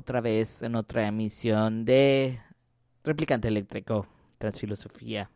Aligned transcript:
otra 0.00 0.22
vez 0.22 0.62
en 0.62 0.76
otra 0.76 1.06
emisión 1.06 1.84
de 1.84 2.40
Replicante 3.04 3.48
Eléctrico, 3.48 4.06
Transfilosofía. 4.38 5.30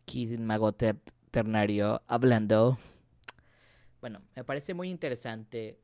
Aquí 0.00 0.28
sin 0.28 0.46
Mago 0.46 0.72
Ternario 0.72 2.00
hablando. 2.06 2.78
Bueno, 4.00 4.22
me 4.36 4.44
parece 4.44 4.72
muy 4.72 4.88
interesante 4.88 5.80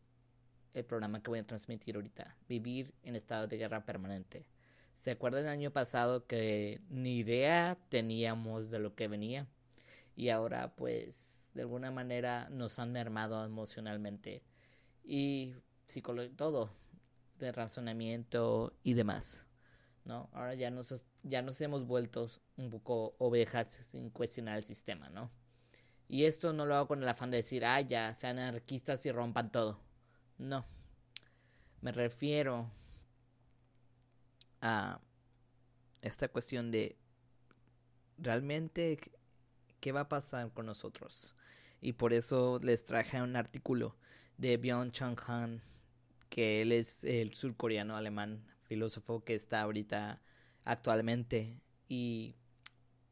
el 0.75 0.84
programa 0.84 1.21
que 1.21 1.29
voy 1.29 1.41
a 1.41 1.46
transmitir 1.46 1.96
ahorita. 1.96 2.37
Vivir 2.48 2.95
en 3.02 3.16
estado 3.16 3.48
de 3.48 3.57
guerra 3.57 3.85
permanente. 3.85 4.46
¿Se 4.95 5.11
acuerdan 5.11 5.43
el 5.43 5.51
año 5.51 5.73
pasado 5.73 6.25
que 6.25 6.80
ni 6.89 7.19
idea 7.19 7.77
teníamos 7.89 8.71
de 8.71 8.79
lo 8.79 8.95
que 8.95 9.09
venía? 9.09 9.48
Y 10.14 10.29
ahora 10.29 10.77
pues 10.77 11.51
de 11.53 11.62
alguna 11.62 11.91
manera 11.91 12.48
nos 12.48 12.79
han 12.79 12.93
mermado 12.93 13.45
emocionalmente 13.45 14.45
y 15.03 15.57
todo 16.37 16.71
de 17.39 17.53
razonamiento 17.53 18.72
y 18.82 18.95
demás. 18.95 19.46
¿no? 20.07 20.31
Ahora 20.32 20.54
ya 20.54 20.71
nos, 20.71 21.04
ya 21.22 21.43
nos 21.43 21.61
hemos 21.61 21.86
vuelto 21.86 22.26
un 22.57 22.71
poco 22.71 23.17
ovejas 23.18 23.68
sin 23.68 24.11
cuestionar 24.11 24.57
el 24.57 24.64
sistema, 24.64 25.11
¿no? 25.11 25.31
Y 26.09 26.25
esto 26.25 26.53
no 26.53 26.67
lo 26.67 26.76
hago 26.76 26.89
con 26.89 27.03
el 27.03 27.09
afán 27.09 27.32
de 27.32 27.39
decir, 27.39 27.64
ah, 27.64 27.81
ya, 27.81 28.14
sean 28.14 28.39
anarquistas 28.39 29.04
y 29.07 29.11
rompan 29.11 29.50
todo. 29.50 29.81
No. 30.39 30.64
Me 31.81 31.90
refiero 31.90 32.70
a 34.61 35.00
esta 36.03 36.28
cuestión 36.28 36.70
de 36.70 36.97
realmente 38.19 39.00
qué 39.81 39.91
va 39.91 40.03
a 40.03 40.09
pasar 40.09 40.53
con 40.53 40.67
nosotros. 40.67 41.34
Y 41.81 41.95
por 41.95 42.12
eso 42.12 42.61
les 42.62 42.84
traje 42.84 43.20
un 43.20 43.34
artículo 43.34 43.97
de 44.39 44.56
Byung 44.56 44.92
Chang 44.92 45.19
Han, 45.27 45.61
que 46.28 46.62
él 46.62 46.72
es 46.72 47.05
el 47.05 47.34
surcoreano 47.34 47.97
alemán 47.97 48.44
filósofo 48.62 49.25
que 49.25 49.34
está 49.34 49.62
ahorita 49.62 50.20
actualmente 50.64 51.61
y 51.89 52.34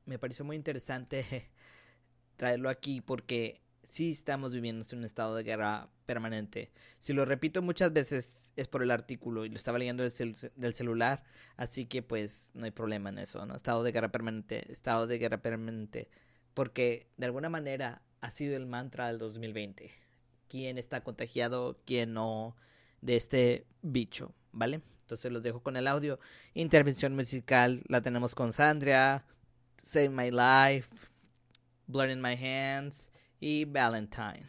me 0.05 0.19
pareció 0.19 0.45
muy 0.45 0.57
interesante 0.57 1.51
traerlo 2.37 2.69
aquí 2.69 3.01
porque 3.01 3.63
sí 3.83 4.11
estamos 4.11 4.53
viviendo 4.53 4.85
en 4.91 4.99
un 4.99 5.05
estado 5.05 5.37
de 5.37 5.43
guerra 5.43 5.89
permanente. 6.07 6.73
Si 6.99 7.13
lo 7.13 7.25
repito 7.25 7.63
muchas 7.63 7.93
veces 7.93 8.53
es 8.57 8.69
por 8.69 8.83
el 8.83 8.91
artículo 8.91 9.45
y 9.45 9.49
lo 9.49 9.57
estaba 9.57 9.79
leyendo 9.79 10.03
del, 10.03 10.75
celular, 10.75 11.23
así 11.57 11.87
que 11.87 12.03
pues 12.03 12.51
no 12.55 12.65
hay 12.65 12.71
problema 12.71 13.11
en 13.11 13.19
eso, 13.19 13.47
¿no? 13.47 13.55
Estado 13.55 13.83
de 13.83 13.93
guerra 13.93 14.11
permanente, 14.11 14.71
estado 14.71 15.07
de 15.07 15.19
guerra 15.19 15.39
permanente, 15.39 16.09
porque 16.55 17.09
de 17.17 17.27
alguna 17.27 17.49
manera 17.49 18.03
ha 18.21 18.31
sido 18.31 18.57
el 18.57 18.67
mantra 18.67 19.09
del 19.09 19.19
2020. 19.19 19.91
¿Quién 20.49 20.79
está 20.79 21.03
contagiado, 21.03 21.81
quién 21.85 22.15
no 22.15 22.57
de 23.05 23.17
este 23.17 23.67
bicho, 23.83 24.35
¿vale? 24.51 24.81
Entonces 25.03 25.31
los 25.31 25.43
dejo 25.43 25.63
con 25.63 25.77
el 25.77 25.87
audio. 25.87 26.19
Intervención 26.55 27.15
musical 27.15 27.83
la 27.87 28.01
tenemos 28.01 28.35
con 28.35 28.53
Sandria, 28.53 29.25
Save 29.83 30.09
My 30.09 30.31
Life, 30.31 30.89
Blood 31.87 32.09
in 32.09 32.23
My 32.23 32.33
Hands 32.35 33.11
y 33.41 33.67
Valentine. 33.67 34.47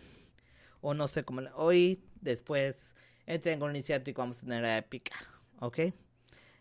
O 0.80 0.94
no 0.94 1.08
sé 1.10 1.26
cómo. 1.26 1.42
Hoy, 1.56 2.02
después, 2.22 2.96
en 3.26 3.42
Triángulo 3.42 3.72
Iniciático 3.72 4.22
vamos 4.22 4.38
a 4.38 4.48
tener 4.48 4.66
épica. 4.66 5.18
¿Ok? 5.60 5.80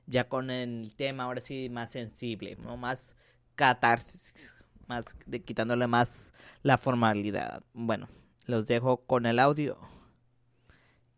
Ya 0.06 0.28
con 0.28 0.50
el 0.50 0.94
tema 0.96 1.24
ahora 1.24 1.40
sí 1.40 1.68
más 1.70 1.90
sensible. 1.90 2.56
Más 2.56 3.14
catarsis. 3.54 4.52
Más 4.88 5.04
de, 5.26 5.42
quitándole 5.42 5.86
más 5.86 6.32
la 6.62 6.76
formalidad. 6.76 7.62
Bueno, 7.72 8.08
los 8.46 8.66
dejo 8.66 8.96
con 9.06 9.26
el 9.26 9.38
audio. 9.38 9.78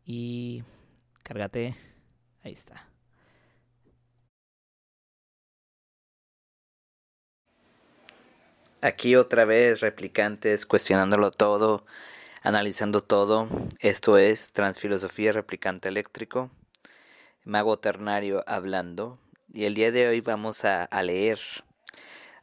Y 0.06 0.62
cárgate. 1.24 1.76
Ahí 2.44 2.52
está. 2.52 2.88
Aquí 8.80 9.16
otra 9.16 9.44
vez 9.44 9.80
replicantes 9.80 10.64
cuestionándolo 10.64 11.32
todo, 11.32 11.84
analizando 12.42 13.02
todo. 13.02 13.48
Esto 13.80 14.16
es 14.16 14.52
Transfilosofía 14.52 15.32
Replicante 15.32 15.88
Eléctrico. 15.88 16.52
Mago 17.42 17.80
Ternario 17.80 18.44
hablando. 18.46 19.18
Y 19.52 19.64
el 19.64 19.74
día 19.74 19.90
de 19.90 20.06
hoy 20.06 20.20
vamos 20.20 20.64
a, 20.64 20.88
leer 21.02 21.40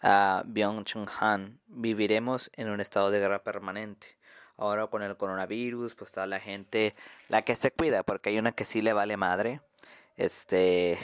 a 0.02 0.44
Byung-Chun 0.46 1.08
Han. 1.22 1.62
Viviremos 1.68 2.52
en 2.56 2.70
un 2.70 2.82
estado 2.82 3.10
de 3.10 3.20
guerra 3.20 3.44
permanente. 3.44 4.18
Ahora 4.58 4.88
con 4.88 5.02
el 5.04 5.18
coronavirus, 5.18 5.96
pues 5.96 6.12
toda 6.12 6.28
la 6.28 6.40
gente, 6.40 6.96
la 7.28 7.42
que 7.42 7.56
se 7.56 7.72
cuida, 7.72 8.04
porque 8.04 8.30
hay 8.30 8.38
una 8.38 8.52
que 8.52 8.66
sí 8.66 8.82
le 8.82 8.94
vale 8.94 9.18
madre 9.18 9.62
este 10.18 11.00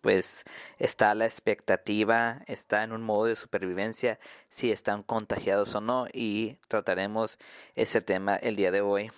pues 0.00 0.44
está 0.78 1.14
la 1.14 1.26
expectativa, 1.26 2.42
está 2.46 2.82
en 2.84 2.92
un 2.92 3.02
modo 3.02 3.26
de 3.26 3.36
supervivencia 3.36 4.18
si 4.48 4.72
están 4.72 5.02
contagiados 5.02 5.74
o 5.74 5.82
no 5.82 6.06
y 6.12 6.56
trataremos 6.68 7.38
ese 7.74 8.00
tema 8.00 8.36
el 8.36 8.56
día 8.56 8.70
de 8.70 8.80
hoy 8.80 9.10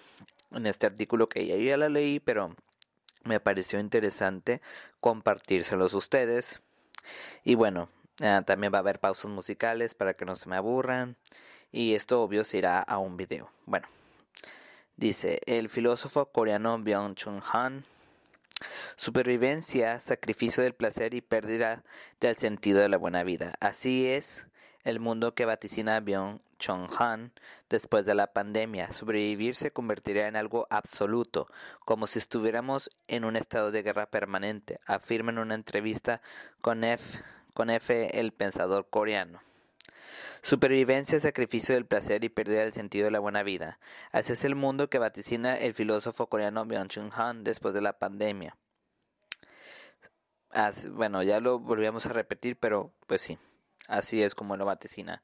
en 0.51 0.67
este 0.67 0.87
artículo 0.87 1.29
que 1.29 1.47
ya 1.47 1.77
la 1.77 1.89
leí 1.89 2.19
pero 2.19 2.57
me 3.23 3.39
pareció 3.39 3.79
interesante 3.79 4.61
compartírselos 5.01 5.95
a 5.95 5.99
ustedes. 5.99 6.61
Y 7.45 7.55
bueno 7.55 7.89
ah, 8.21 8.43
también 8.45 8.73
va 8.73 8.79
a 8.79 8.81
haber 8.81 8.99
pausas 8.99 9.31
musicales 9.31 9.95
para 9.95 10.15
que 10.15 10.25
no 10.25 10.35
se 10.35 10.49
me 10.49 10.57
aburran 10.57 11.17
y 11.73 11.95
esto 11.95 12.23
obvio 12.23 12.45
se 12.45 12.59
irá 12.59 12.79
a 12.79 12.99
un 12.99 13.17
video 13.17 13.51
bueno 13.67 13.89
dice 14.97 15.41
el 15.47 15.69
filósofo 15.69 16.27
coreano 16.27 16.79
Byung-Chun 16.79 17.43
Han 17.53 17.85
Supervivencia, 18.97 19.99
sacrificio 19.99 20.63
del 20.63 20.75
placer 20.75 21.15
y 21.15 21.21
pérdida 21.21 21.83
del 22.21 22.37
sentido 22.37 22.81
de 22.81 22.89
la 22.89 22.97
buena 22.97 23.25
vida. 23.25 23.55
Así 23.61 24.07
es 24.07 24.47
el 24.85 25.01
mundo 25.01 25.35
que 25.35 25.45
vaticina 25.45 26.01
Byung 26.01 26.41
Chong 26.59 26.89
Han 26.99 27.33
después 27.69 28.07
de 28.07 28.15
la 28.15 28.33
pandemia. 28.33 28.93
Sobrevivir 28.93 29.55
se 29.55 29.73
convertirá 29.73 30.29
en 30.29 30.37
algo 30.37 30.67
absoluto, 30.71 31.49
como 31.85 32.07
si 32.07 32.19
estuviéramos 32.19 32.91
en 33.09 33.25
un 33.25 33.37
estado 33.37 33.73
de 33.73 33.83
guerra 33.83 34.07
permanente, 34.07 34.79
afirma 34.87 35.33
en 35.33 35.39
una 35.39 35.55
entrevista 35.55 36.23
con 36.61 36.85
F, 36.85 37.19
con 37.55 37.71
F 37.71 38.19
el 38.19 38.33
pensador 38.33 38.89
coreano. 38.89 39.41
Supervivencia, 40.43 41.21
sacrificio 41.21 41.75
del 41.75 41.87
placer 41.87 42.25
y 42.25 42.29
pérdida 42.29 42.61
del 42.61 42.73
sentido 42.73 43.05
de 43.05 43.11
la 43.13 43.21
buena 43.21 43.43
vida. 43.43 43.79
Así 44.11 44.33
es 44.33 44.45
el 44.45 44.55
mundo 44.55 44.91
que 44.91 44.99
vaticina 44.99 45.57
el 45.57 45.75
filósofo 45.75 46.27
coreano 46.29 46.65
Byung-Chun 46.65 47.11
Han 47.15 47.45
después 47.45 47.75
de 47.75 47.83
la 47.83 47.99
pandemia. 47.99 48.57
bueno, 50.91 51.23
ya 51.23 51.41
lo 51.41 51.59
volvíamos 51.59 52.07
a 52.07 52.13
repetir, 52.13 52.59
pero 52.59 52.93
pues 53.07 53.23
sí, 53.23 53.39
así 53.89 54.23
es 54.23 54.35
como 54.35 54.57
lo 54.57 54.65
vaticina. 54.67 55.23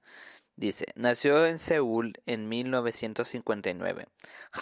Dice, 0.59 0.87
nació 0.97 1.47
en 1.47 1.61
Seúl 1.61 2.15
en 2.27 2.49
1959. 2.49 4.09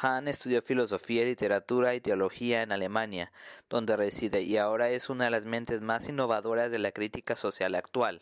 Han 0.02 0.28
estudió 0.28 0.60
filosofía, 0.60 1.24
literatura 1.24 1.94
y 1.94 2.02
teología 2.02 2.60
en 2.60 2.70
Alemania, 2.70 3.32
donde 3.70 3.96
reside, 3.96 4.42
y 4.42 4.58
ahora 4.58 4.90
es 4.90 5.08
una 5.08 5.24
de 5.24 5.30
las 5.30 5.46
mentes 5.46 5.80
más 5.80 6.06
innovadoras 6.06 6.70
de 6.70 6.80
la 6.80 6.92
crítica 6.92 7.34
social 7.34 7.74
actual. 7.74 8.20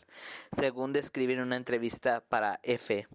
Según 0.53 0.93
describe 0.93 1.33
en 1.33 1.41
una 1.41 1.57
entrevista 1.57 2.21
para 2.21 2.61
F, 2.63 3.09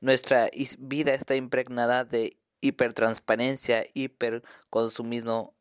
nuestra 0.00 0.50
vida 0.78 1.14
está 1.14 1.36
impregnada 1.36 2.04
de 2.04 2.36
hipertransparencia, 2.62 3.86
hiperconsumismo, 3.94 5.54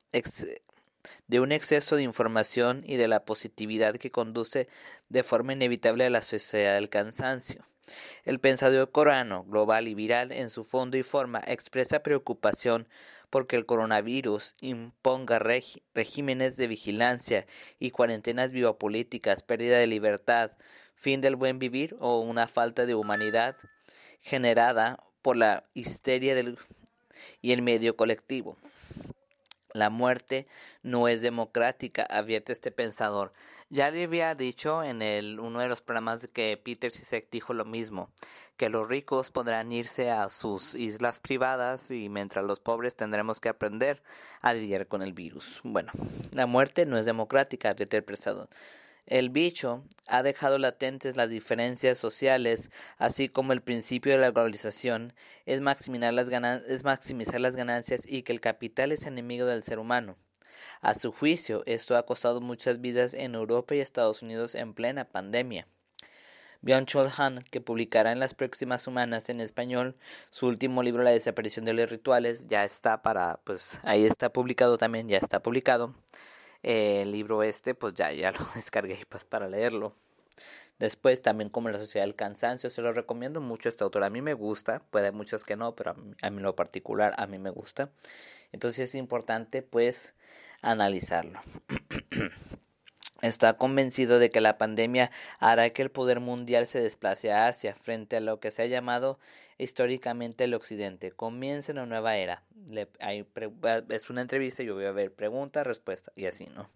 de 1.27 1.39
un 1.39 1.51
exceso 1.51 1.97
de 1.97 2.03
información 2.03 2.81
y 2.83 2.95
de 2.95 3.07
la 3.07 3.25
positividad 3.25 3.97
que 3.97 4.09
conduce 4.09 4.67
de 5.09 5.21
forma 5.21 5.53
inevitable 5.53 6.03
a 6.03 6.09
la 6.09 6.23
sociedad 6.23 6.73
del 6.73 6.89
cansancio. 6.89 7.63
El 8.25 8.39
pensador 8.39 8.91
corano, 8.91 9.43
global 9.45 9.87
y 9.87 9.95
viral 9.95 10.31
en 10.31 10.49
su 10.49 10.63
fondo 10.63 10.97
y 10.97 11.03
forma, 11.03 11.41
expresa 11.45 12.03
preocupación 12.03 12.87
porque 13.29 13.55
el 13.55 13.65
coronavirus 13.65 14.55
imponga 14.59 15.39
regímenes 15.39 16.57
de 16.57 16.67
vigilancia 16.67 17.47
y 17.79 17.91
cuarentenas 17.91 18.51
biopolíticas, 18.51 19.41
pérdida 19.41 19.77
de 19.77 19.87
libertad, 19.87 20.51
fin 20.95 21.21
del 21.21 21.35
buen 21.35 21.57
vivir 21.57 21.95
o 21.99 22.19
una 22.19 22.47
falta 22.47 22.85
de 22.85 22.93
humanidad 22.93 23.55
generada 24.19 25.03
por 25.21 25.37
la 25.37 25.63
histeria 25.73 26.35
del 26.35 26.57
y 27.41 27.51
el 27.53 27.61
medio 27.61 27.95
colectivo. 27.95 28.57
La 29.73 29.89
muerte 29.89 30.47
no 30.83 31.07
es 31.07 31.21
democrática, 31.21 32.03
advierte 32.03 32.53
este 32.53 32.71
pensador. 32.71 33.33
Ya 33.69 33.89
le 33.89 34.03
había 34.03 34.35
dicho 34.35 34.83
en 34.83 35.01
el, 35.01 35.39
uno 35.39 35.59
de 35.59 35.69
los 35.69 35.81
programas 35.81 36.27
que 36.27 36.57
Peter 36.61 36.91
Sisek 36.91 37.29
dijo 37.31 37.53
lo 37.53 37.63
mismo, 37.63 38.09
que 38.57 38.69
los 38.69 38.87
ricos 38.87 39.31
podrán 39.31 39.71
irse 39.71 40.11
a 40.11 40.27
sus 40.27 40.75
islas 40.75 41.21
privadas 41.21 41.89
y 41.89 42.09
mientras 42.09 42.43
los 42.43 42.59
pobres 42.59 42.95
tendremos 42.97 43.39
que 43.39 43.49
aprender 43.49 44.03
a 44.41 44.53
lidiar 44.53 44.87
con 44.87 45.01
el 45.01 45.13
virus. 45.13 45.61
Bueno, 45.63 45.91
la 46.33 46.45
muerte 46.47 46.85
no 46.85 46.97
es 46.97 47.05
democrática, 47.05 47.69
advierte 47.69 47.97
el 47.97 48.03
pensador. 48.03 48.49
El 49.07 49.29
bicho 49.29 49.83
ha 50.07 50.23
dejado 50.23 50.57
latentes 50.57 51.17
las 51.17 51.29
diferencias 51.29 51.97
sociales, 51.97 52.69
así 52.97 53.29
como 53.29 53.51
el 53.51 53.61
principio 53.61 54.13
de 54.13 54.19
la 54.19 54.31
globalización 54.31 55.13
es 55.45 55.59
maximizar 55.59 56.13
las, 56.13 56.29
ganancias 56.29 58.05
y 58.05 58.23
que 58.23 58.31
el 58.31 58.39
capital 58.39 58.91
es 58.91 59.05
enemigo 59.05 59.45
del 59.45 59.63
ser 59.63 59.79
humano. 59.79 60.17
A 60.81 60.93
su 60.93 61.11
juicio, 61.11 61.63
esto 61.65 61.97
ha 61.97 62.05
costado 62.05 62.41
muchas 62.41 62.79
vidas 62.79 63.13
en 63.13 63.35
Europa 63.35 63.75
y 63.75 63.79
Estados 63.79 64.21
Unidos 64.21 64.55
en 64.55 64.73
plena 64.73 65.05
pandemia. 65.05 65.67
Byung-Chul 66.61 67.11
Han, 67.17 67.43
que 67.49 67.59
publicará 67.59 68.11
en 68.11 68.19
las 68.19 68.35
próximas 68.35 68.83
semanas 68.83 69.29
en 69.29 69.41
español 69.41 69.95
su 70.29 70.45
último 70.45 70.83
libro 70.83 71.01
La 71.01 71.09
desaparición 71.09 71.65
de 71.65 71.73
los 71.73 71.89
rituales, 71.89 72.45
ya 72.47 72.63
está 72.63 73.01
para, 73.01 73.39
pues 73.43 73.79
ahí 73.83 74.05
está 74.05 74.31
publicado 74.31 74.77
también, 74.77 75.07
ya 75.07 75.17
está 75.17 75.41
publicado. 75.41 75.95
El 76.63 77.11
libro 77.11 77.43
este, 77.43 77.75
pues 77.75 77.93
ya, 77.93 78.11
ya 78.11 78.31
lo 78.39 78.45
descargué 78.55 79.05
pues, 79.09 79.25
para 79.25 79.47
leerlo. 79.47 79.95
Después 80.79 81.21
también 81.21 81.49
como 81.49 81.69
la 81.69 81.77
sociedad 81.77 82.05
del 82.05 82.15
cansancio, 82.15 82.69
se 82.69 82.81
lo 82.81 82.91
recomiendo 82.91 83.39
mucho 83.39 83.69
este 83.69 83.83
autor. 83.83 84.03
A 84.03 84.09
mí 84.09 84.21
me 84.21 84.33
gusta, 84.33 84.81
puede 84.89 85.07
haber 85.07 85.17
muchos 85.17 85.43
que 85.43 85.55
no, 85.55 85.75
pero 85.75 85.91
a 85.91 85.93
mí, 85.93 86.15
a 86.21 86.29
mí 86.31 86.41
lo 86.41 86.55
particular 86.55 87.13
a 87.17 87.27
mí 87.27 87.37
me 87.37 87.51
gusta. 87.51 87.91
Entonces 88.51 88.89
es 88.89 88.95
importante 88.95 89.61
pues 89.61 90.15
analizarlo. 90.61 91.39
está 93.21 93.53
convencido 93.53 94.19
de 94.19 94.29
que 94.29 94.41
la 94.41 94.57
pandemia 94.57 95.11
hará 95.39 95.69
que 95.69 95.81
el 95.81 95.91
poder 95.91 96.19
mundial 96.19 96.67
se 96.67 96.81
desplace 96.81 97.31
a 97.31 97.47
Asia 97.47 97.75
frente 97.75 98.17
a 98.17 98.21
lo 98.21 98.39
que 98.39 98.51
se 98.51 98.63
ha 98.63 98.65
llamado 98.65 99.19
históricamente 99.57 100.45
el 100.45 100.53
Occidente. 100.53 101.11
Comienza 101.11 101.71
una 101.71 101.85
nueva 101.85 102.17
era. 102.17 102.43
Es 103.89 104.09
una 104.09 104.21
entrevista, 104.21 104.63
yo 104.63 104.75
voy 104.75 104.85
a 104.85 104.91
ver 104.91 105.13
pregunta, 105.13 105.63
respuesta 105.63 106.11
y 106.15 106.25
así, 106.25 106.47
¿no? 106.55 106.69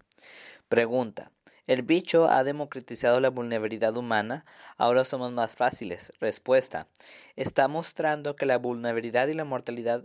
Pregunta. 0.70 1.32
El 1.68 1.82
bicho 1.82 2.30
ha 2.30 2.44
democratizado 2.44 3.20
la 3.20 3.30
vulnerabilidad 3.30 3.98
humana, 3.98 4.46
ahora 4.78 5.04
somos 5.04 5.32
más 5.32 5.56
fáciles. 5.56 6.14
Respuesta. 6.20 6.88
Está 7.36 7.68
mostrando 7.68 8.36
que 8.36 8.46
la 8.46 8.58
vulnerabilidad 8.58 9.28
y 9.28 9.34
la 9.34 9.46
mortalidad 9.46 10.04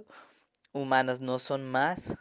humanas 0.73 1.21
no 1.21 1.39
son 1.39 1.65
más 1.69 2.17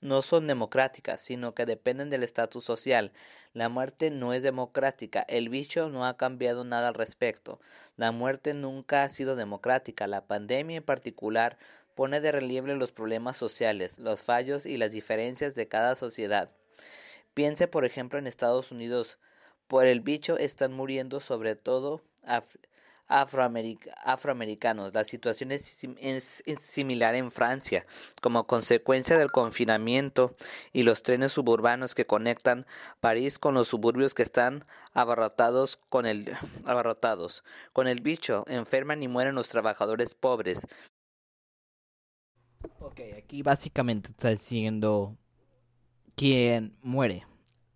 no 0.00 0.22
son 0.22 0.46
democráticas, 0.46 1.20
sino 1.20 1.54
que 1.54 1.66
dependen 1.66 2.08
del 2.10 2.22
estatus 2.22 2.64
social. 2.64 3.12
La 3.52 3.68
muerte 3.68 4.10
no 4.10 4.32
es 4.32 4.42
democrática, 4.42 5.20
el 5.28 5.48
bicho 5.50 5.90
no 5.90 6.06
ha 6.06 6.16
cambiado 6.16 6.64
nada 6.64 6.88
al 6.88 6.94
respecto. 6.94 7.60
La 7.96 8.12
muerte 8.12 8.54
nunca 8.54 9.02
ha 9.02 9.08
sido 9.10 9.36
democrática. 9.36 10.06
La 10.06 10.26
pandemia 10.26 10.78
en 10.78 10.82
particular 10.82 11.58
pone 11.94 12.20
de 12.20 12.32
relieve 12.32 12.74
los 12.76 12.92
problemas 12.92 13.36
sociales, 13.36 13.98
los 13.98 14.22
fallos 14.22 14.66
y 14.66 14.76
las 14.76 14.92
diferencias 14.92 15.54
de 15.54 15.68
cada 15.68 15.96
sociedad. 15.96 16.50
Piense, 17.34 17.68
por 17.68 17.84
ejemplo, 17.84 18.18
en 18.18 18.26
Estados 18.26 18.72
Unidos. 18.72 19.18
Por 19.66 19.86
el 19.86 20.00
bicho 20.00 20.36
están 20.36 20.72
muriendo 20.72 21.20
sobre 21.20 21.54
todo 21.54 22.02
afroamericanos. 23.10 24.92
La 24.94 25.04
situación 25.04 25.52
es, 25.52 26.42
similar 26.58 27.14
en 27.14 27.30
Francia. 27.30 27.86
Como 28.20 28.46
consecuencia 28.46 29.16
del 29.18 29.30
confinamiento 29.30 30.34
y 30.72 30.82
los 30.84 31.02
trenes 31.02 31.32
suburbanos 31.32 31.94
que 31.94 32.06
conectan 32.06 32.66
París 33.00 33.38
con 33.38 33.54
los 33.54 33.68
suburbios 33.68 34.14
que 34.14 34.22
están 34.22 34.64
abarrotados 34.92 35.78
con 35.88 36.06
el, 36.06 36.26
bicho 38.02 38.44
enferman 38.48 39.02
y 39.02 39.08
mueren 39.08 39.34
los 39.34 39.48
trabajadores 39.48 40.14
pobres. 40.14 40.66
Ok, 42.80 43.00
aquí 43.16 43.42
básicamente 43.42 44.10
está 44.10 44.28
diciendo 44.30 45.16
quién 46.14 46.76
muere. 46.82 47.26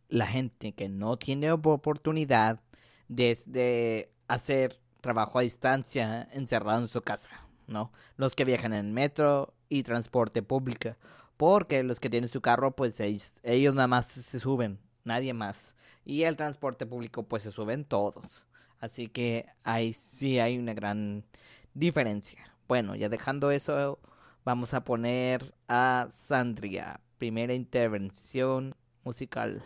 La 0.08 0.26
gente 0.26 0.72
que 0.72 0.88
no 0.88 1.16
tiene 1.16 1.50
oportunidad 1.52 2.60
de 3.08 4.10
hacer 4.28 4.78
trabajo 5.00 5.38
a 5.38 5.42
distancia 5.42 6.28
encerrado 6.32 6.80
en 6.80 6.88
su 6.88 7.00
casa, 7.02 7.30
¿no? 7.66 7.92
Los 8.16 8.34
que 8.34 8.44
viajan 8.44 8.74
en 8.74 8.92
metro 8.92 9.54
y 9.68 9.82
transporte 9.82 10.42
público, 10.42 10.96
porque 11.36 11.82
los 11.82 12.00
que 12.00 12.10
tienen 12.10 12.28
su 12.28 12.40
carro, 12.40 12.76
pues 12.76 13.00
ellos, 13.00 13.74
nada 13.74 13.86
más 13.86 14.06
se 14.06 14.38
suben, 14.38 14.78
nadie 15.04 15.32
más. 15.32 15.74
Y 16.04 16.22
el 16.24 16.36
transporte 16.36 16.86
público, 16.86 17.22
pues 17.22 17.42
se 17.42 17.50
suben 17.50 17.84
todos. 17.84 18.46
Así 18.80 19.08
que 19.08 19.46
ahí 19.62 19.94
sí 19.94 20.38
hay 20.38 20.58
una 20.58 20.74
gran 20.74 21.24
diferencia. 21.72 22.38
Bueno, 22.68 22.94
ya 22.94 23.08
dejando 23.08 23.50
eso, 23.50 23.98
vamos 24.44 24.74
a 24.74 24.84
poner 24.84 25.54
a 25.68 26.08
Sandria, 26.10 27.00
primera 27.18 27.54
intervención 27.54 28.74
musical 29.02 29.64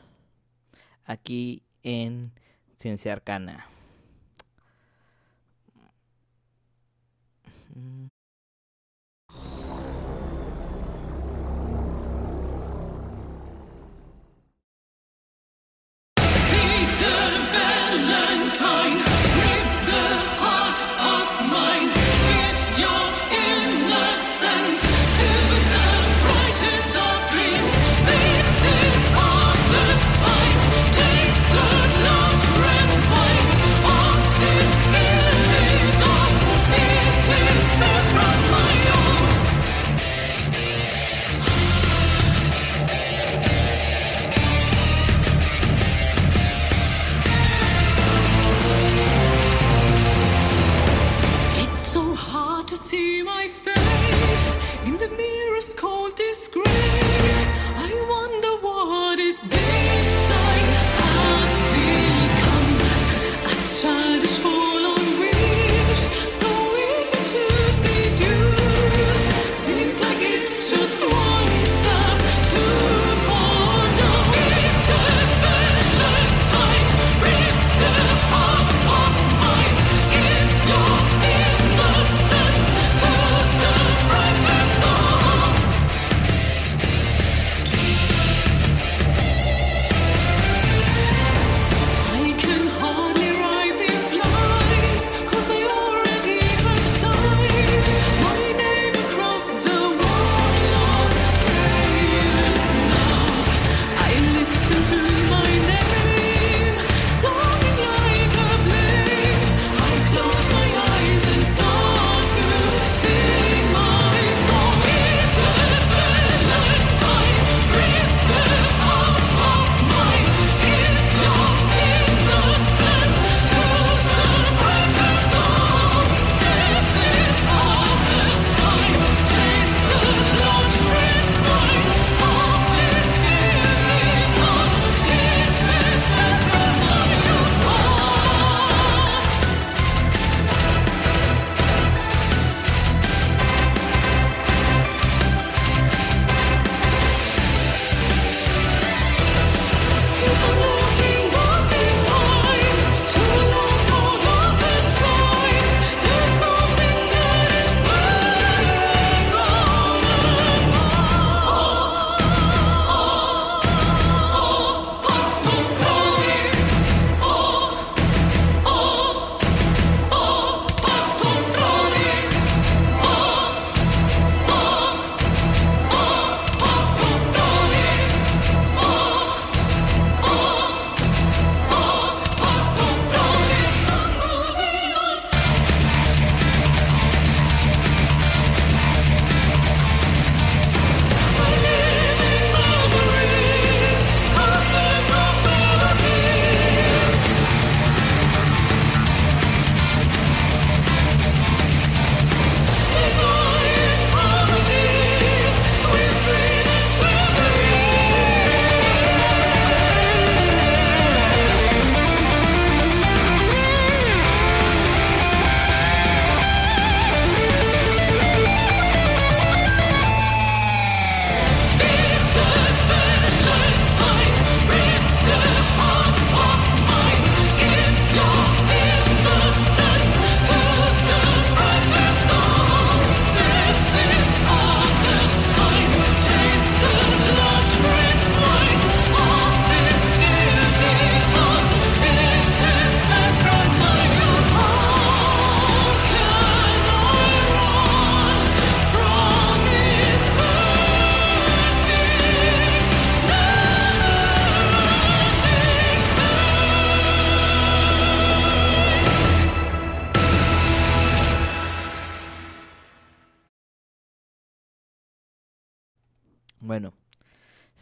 aquí 1.04 1.62
en 1.82 2.32
Ciencia 2.76 3.12
Arcana. 3.12 3.66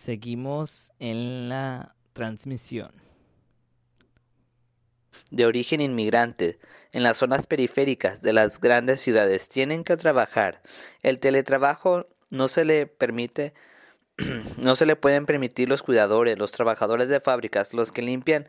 Seguimos 0.07 0.93
en 1.01 1.49
la 1.49 1.97
transmisión. 2.13 2.93
De 5.33 5.47
origen 5.47 5.81
inmigrante, 5.81 6.61
en 6.93 7.03
las 7.03 7.17
zonas 7.17 7.49
periféricas 7.49 8.23
de 8.23 8.33
las 8.33 8.61
grandes 8.61 9.01
ciudades 9.01 9.49
tienen 9.49 9.83
que 9.83 9.97
trabajar. 9.97 10.63
El 11.03 11.19
teletrabajo 11.19 12.07
no 12.31 12.47
se 12.47 12.65
le 12.65 12.87
permite 12.87 13.53
no 14.59 14.77
se 14.77 14.87
le 14.87 14.95
pueden 14.95 15.27
permitir 15.27 15.69
los 15.69 15.83
cuidadores, 15.83 16.39
los 16.39 16.53
trabajadores 16.53 17.09
de 17.09 17.19
fábricas, 17.19 17.75
los 17.75 17.91
que 17.91 18.03
limpian 18.03 18.47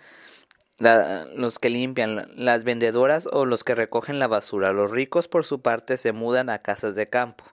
los 0.77 1.57
que 1.57 1.71
limpian, 1.71 2.29
las 2.35 2.65
vendedoras 2.65 3.27
o 3.31 3.47
los 3.47 3.63
que 3.63 3.73
recogen 3.73 4.19
la 4.19 4.27
basura. 4.27 4.73
Los 4.73 4.91
ricos, 4.91 5.27
por 5.27 5.43
su 5.43 5.63
parte, 5.63 5.97
se 5.97 6.11
mudan 6.11 6.51
a 6.51 6.59
casas 6.59 6.93
de 6.93 7.09
campo. 7.09 7.45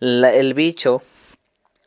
el 0.00 0.54
bicho, 0.54 1.00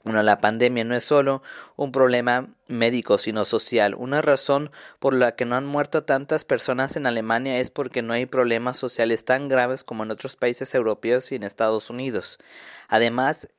bueno, 0.08 0.24
la 0.24 0.40
pandemia 0.40 0.86
no 0.86 0.96
es 0.96 1.04
solo 1.04 1.44
un 1.76 1.92
problema 1.92 2.48
médico, 2.68 3.18
sino 3.18 3.44
social. 3.44 3.94
Una 3.94 4.22
razón 4.22 4.72
por 5.00 5.14
la 5.14 5.36
que 5.36 5.44
no 5.44 5.58
han 5.58 5.66
muerto 5.66 6.06
tantas 6.06 6.46
personas 6.46 6.96
en 6.96 7.08
Alemania 7.08 7.60
es 7.60 7.72
porque 7.72 8.02
no 8.02 8.14
hay 8.14 8.26
problemas 8.26 8.78
sociales 8.78 9.26
tan 9.26 9.50
graves 9.50 9.84
como 9.84 10.04
en 10.04 10.12
otros 10.12 10.38
países 10.38 10.74
europeos 10.76 11.34
y 11.34 11.36
en 11.36 11.44
Estados 11.44 11.90
Unidos. 11.90 12.40
Además, 12.88 13.50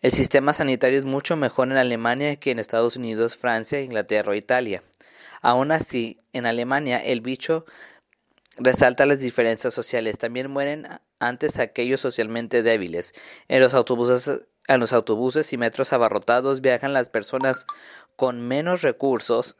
el 0.00 0.12
sistema 0.12 0.52
sanitario 0.52 0.96
es 0.96 1.04
mucho 1.04 1.34
mejor 1.34 1.68
en 1.72 1.76
Alemania 1.76 2.36
que 2.36 2.52
en 2.52 2.60
Estados 2.60 2.94
Unidos, 2.94 3.36
Francia, 3.36 3.80
Inglaterra 3.80 4.30
o 4.30 4.34
Italia. 4.36 4.84
Aún 5.42 5.72
así, 5.72 6.20
en 6.32 6.46
Alemania 6.46 6.98
el 7.04 7.20
bicho 7.20 7.66
resalta 8.58 9.06
las 9.06 9.18
diferencias 9.18 9.74
sociales. 9.74 10.18
También 10.18 10.52
mueren 10.52 10.86
antes 11.18 11.58
aquellos 11.58 12.00
socialmente 12.00 12.62
débiles. 12.62 13.12
En 13.48 13.60
los 13.60 13.74
autobuses, 13.74 14.46
en 14.68 14.80
los 14.80 14.92
autobuses 14.92 15.52
y 15.52 15.56
metros 15.56 15.92
abarrotados 15.92 16.60
viajan 16.60 16.92
las 16.92 17.08
personas 17.08 17.66
con 18.16 18.40
menos 18.40 18.82
recursos 18.82 19.56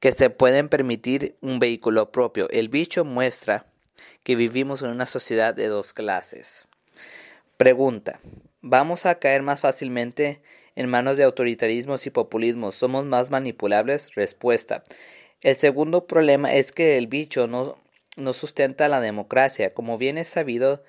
que 0.00 0.12
se 0.12 0.30
pueden 0.30 0.68
permitir 0.68 1.36
un 1.40 1.58
vehículo 1.58 2.12
propio. 2.12 2.48
El 2.50 2.68
bicho 2.68 3.04
muestra 3.04 3.66
que 4.22 4.36
vivimos 4.36 4.82
en 4.82 4.90
una 4.90 5.06
sociedad 5.06 5.54
de 5.54 5.68
dos 5.68 5.92
clases. 5.92 6.64
Pregunta. 7.56 8.20
¿Vamos 8.60 9.06
a 9.06 9.16
caer 9.16 9.42
más 9.42 9.60
fácilmente 9.60 10.40
en 10.76 10.88
manos 10.88 11.16
de 11.16 11.24
autoritarismos 11.24 12.06
y 12.06 12.10
populismos? 12.10 12.74
¿Somos 12.74 13.04
más 13.04 13.30
manipulables? 13.30 14.14
Respuesta. 14.14 14.84
El 15.40 15.56
segundo 15.56 16.06
problema 16.06 16.54
es 16.54 16.72
que 16.72 16.96
el 16.96 17.06
bicho 17.06 17.46
no, 17.46 17.76
no 18.16 18.32
sustenta 18.32 18.88
la 18.88 19.00
democracia. 19.00 19.74
Como 19.74 19.98
bien 19.98 20.18
es 20.18 20.28
sabido, 20.28 20.82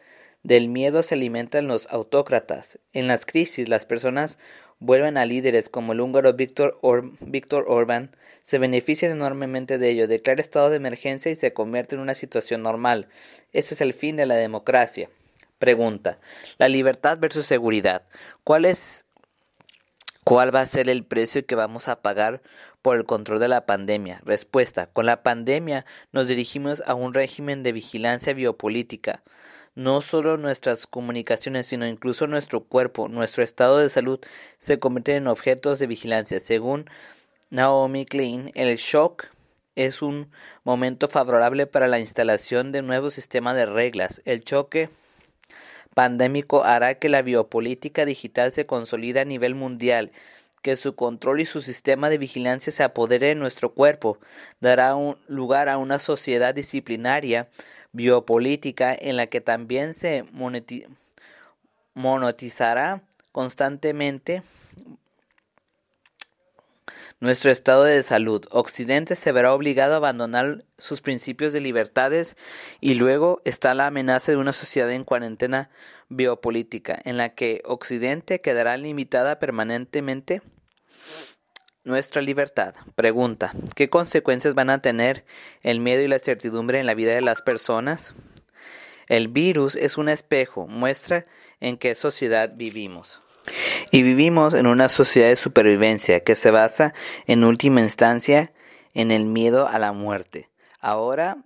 del 0.45 0.69
miedo 0.69 1.01
se 1.01 1.15
alimentan 1.15 1.67
los 1.67 1.87
autócratas. 1.89 2.77
En 2.93 3.07
las 3.07 3.25
crisis, 3.25 3.67
las 3.67 3.87
personas 3.87 4.37
vuelven 4.77 5.17
a 5.17 5.25
líderes 5.25 5.69
como 5.69 5.93
el 5.93 6.01
húngaro 6.01 6.33
Víctor, 6.33 6.79
Víctor 7.19 7.65
Orbán, 7.67 8.15
se 8.43 8.59
benefician 8.59 9.11
enormemente 9.11 9.79
de 9.79 9.89
ello, 9.89 10.07
declara 10.07 10.39
estado 10.39 10.69
de 10.69 10.75
emergencia 10.75 11.31
y 11.31 11.35
se 11.35 11.51
convierte 11.51 11.95
en 11.95 12.01
una 12.01 12.13
situación 12.13 12.61
normal. 12.61 13.07
Ese 13.53 13.73
es 13.73 13.81
el 13.81 13.93
fin 13.93 14.17
de 14.17 14.27
la 14.27 14.35
democracia. 14.35 15.09
Pregunta. 15.57 16.19
La 16.59 16.67
libertad 16.67 17.17
versus 17.17 17.47
seguridad. 17.47 18.03
¿Cuál 18.43 18.65
es 18.65 19.03
cuál 20.23 20.53
va 20.53 20.61
a 20.61 20.67
ser 20.67 20.89
el 20.89 21.05
precio 21.05 21.43
que 21.47 21.55
vamos 21.55 21.87
a 21.87 22.03
pagar 22.03 22.43
por 22.83 22.97
el 22.97 23.05
control 23.05 23.39
de 23.39 23.47
la 23.47 23.65
pandemia? 23.65 24.21
Respuesta. 24.23 24.85
Con 24.85 25.07
la 25.07 25.23
pandemia 25.23 25.87
nos 26.11 26.27
dirigimos 26.27 26.83
a 26.85 26.93
un 26.93 27.15
régimen 27.15 27.63
de 27.63 27.71
vigilancia 27.71 28.33
biopolítica. 28.33 29.23
No 29.75 30.01
solo 30.01 30.37
nuestras 30.37 30.87
comunicaciones, 30.87 31.67
sino 31.67 31.85
incluso 31.85 32.27
nuestro 32.27 32.63
cuerpo, 32.63 33.09
nuestro 33.09 33.43
estado 33.43 33.77
de 33.79 33.89
salud 33.89 34.21
se 34.57 34.79
convierten 34.79 35.17
en 35.17 35.27
objetos 35.27 35.79
de 35.79 35.87
vigilancia. 35.87 36.39
Según 36.39 36.89
Naomi 37.49 38.05
Klein, 38.05 38.51
el 38.55 38.77
shock 38.77 39.25
es 39.75 40.01
un 40.01 40.31
momento 40.63 41.09
favorable 41.09 41.67
para 41.67 41.89
la 41.89 41.99
instalación 41.99 42.71
de 42.71 42.79
un 42.79 42.87
nuevo 42.87 43.09
sistema 43.09 43.53
de 43.53 43.65
reglas. 43.65 44.21
El 44.23 44.45
choque 44.45 44.89
pandémico 45.93 46.63
hará 46.63 46.95
que 46.97 47.09
la 47.09 47.21
biopolítica 47.21 48.05
digital 48.05 48.53
se 48.53 48.65
consolide 48.65 49.19
a 49.19 49.25
nivel 49.25 49.55
mundial, 49.55 50.13
que 50.61 50.77
su 50.77 50.95
control 50.95 51.41
y 51.41 51.45
su 51.45 51.59
sistema 51.59 52.09
de 52.09 52.17
vigilancia 52.17 52.71
se 52.71 52.83
apodere 52.83 53.27
de 53.27 53.35
nuestro 53.35 53.73
cuerpo, 53.73 54.19
dará 54.61 54.95
lugar 55.27 55.67
a 55.67 55.77
una 55.77 55.99
sociedad 55.99 56.55
disciplinaria 56.55 57.49
biopolítica 57.95 58.93
en 58.93 59.15
la 59.17 59.27
que 59.27 59.41
también 59.41 59.93
se 59.93 60.25
monetizará 61.93 63.01
constantemente 63.31 64.43
nuestro 67.21 67.51
estado 67.51 67.85
de 67.85 68.03
salud. 68.03 68.45
Occidente 68.51 69.15
se 69.15 69.31
verá 69.31 69.53
obligado 69.53 69.93
a 69.93 69.97
abandonar 69.97 70.65
sus 70.77 71.01
principios 71.01 71.53
de 71.53 71.61
libertades 71.61 72.35
y 72.81 72.95
luego 72.95 73.41
está 73.45 73.73
la 73.73 73.87
amenaza 73.87 74.31
de 74.31 74.37
una 74.37 74.53
sociedad 74.53 74.91
en 74.91 75.05
cuarentena 75.05 75.69
biopolítica, 76.09 76.99
en 77.03 77.17
la 77.17 77.29
que 77.29 77.61
Occidente 77.65 78.41
quedará 78.41 78.77
limitada 78.77 79.39
permanentemente 79.39 80.41
nuestra 81.85 82.21
libertad. 82.21 82.75
Pregunta, 82.95 83.53
¿qué 83.75 83.89
consecuencias 83.89 84.55
van 84.55 84.69
a 84.69 84.81
tener 84.81 85.23
el 85.61 85.79
miedo 85.79 86.01
y 86.01 86.07
la 86.07 86.17
incertidumbre 86.17 86.79
en 86.79 86.85
la 86.85 86.95
vida 86.95 87.13
de 87.13 87.21
las 87.21 87.41
personas? 87.41 88.13
El 89.07 89.27
virus 89.27 89.75
es 89.75 89.97
un 89.97 90.09
espejo, 90.09 90.67
muestra 90.67 91.25
en 91.59 91.77
qué 91.77 91.95
sociedad 91.95 92.51
vivimos. 92.55 93.21
Y 93.91 94.01
vivimos 94.01 94.55
en 94.55 94.65
una 94.65 94.89
sociedad 94.89 95.29
de 95.29 95.35
supervivencia 95.35 96.21
que 96.21 96.35
se 96.35 96.51
basa 96.51 96.93
en 97.27 97.43
última 97.43 97.81
instancia 97.81 98.51
en 98.95 99.11
el 99.11 99.25
miedo 99.27 99.67
a 99.67 99.77
la 99.77 99.93
muerte. 99.93 100.49
Ahora 100.79 101.37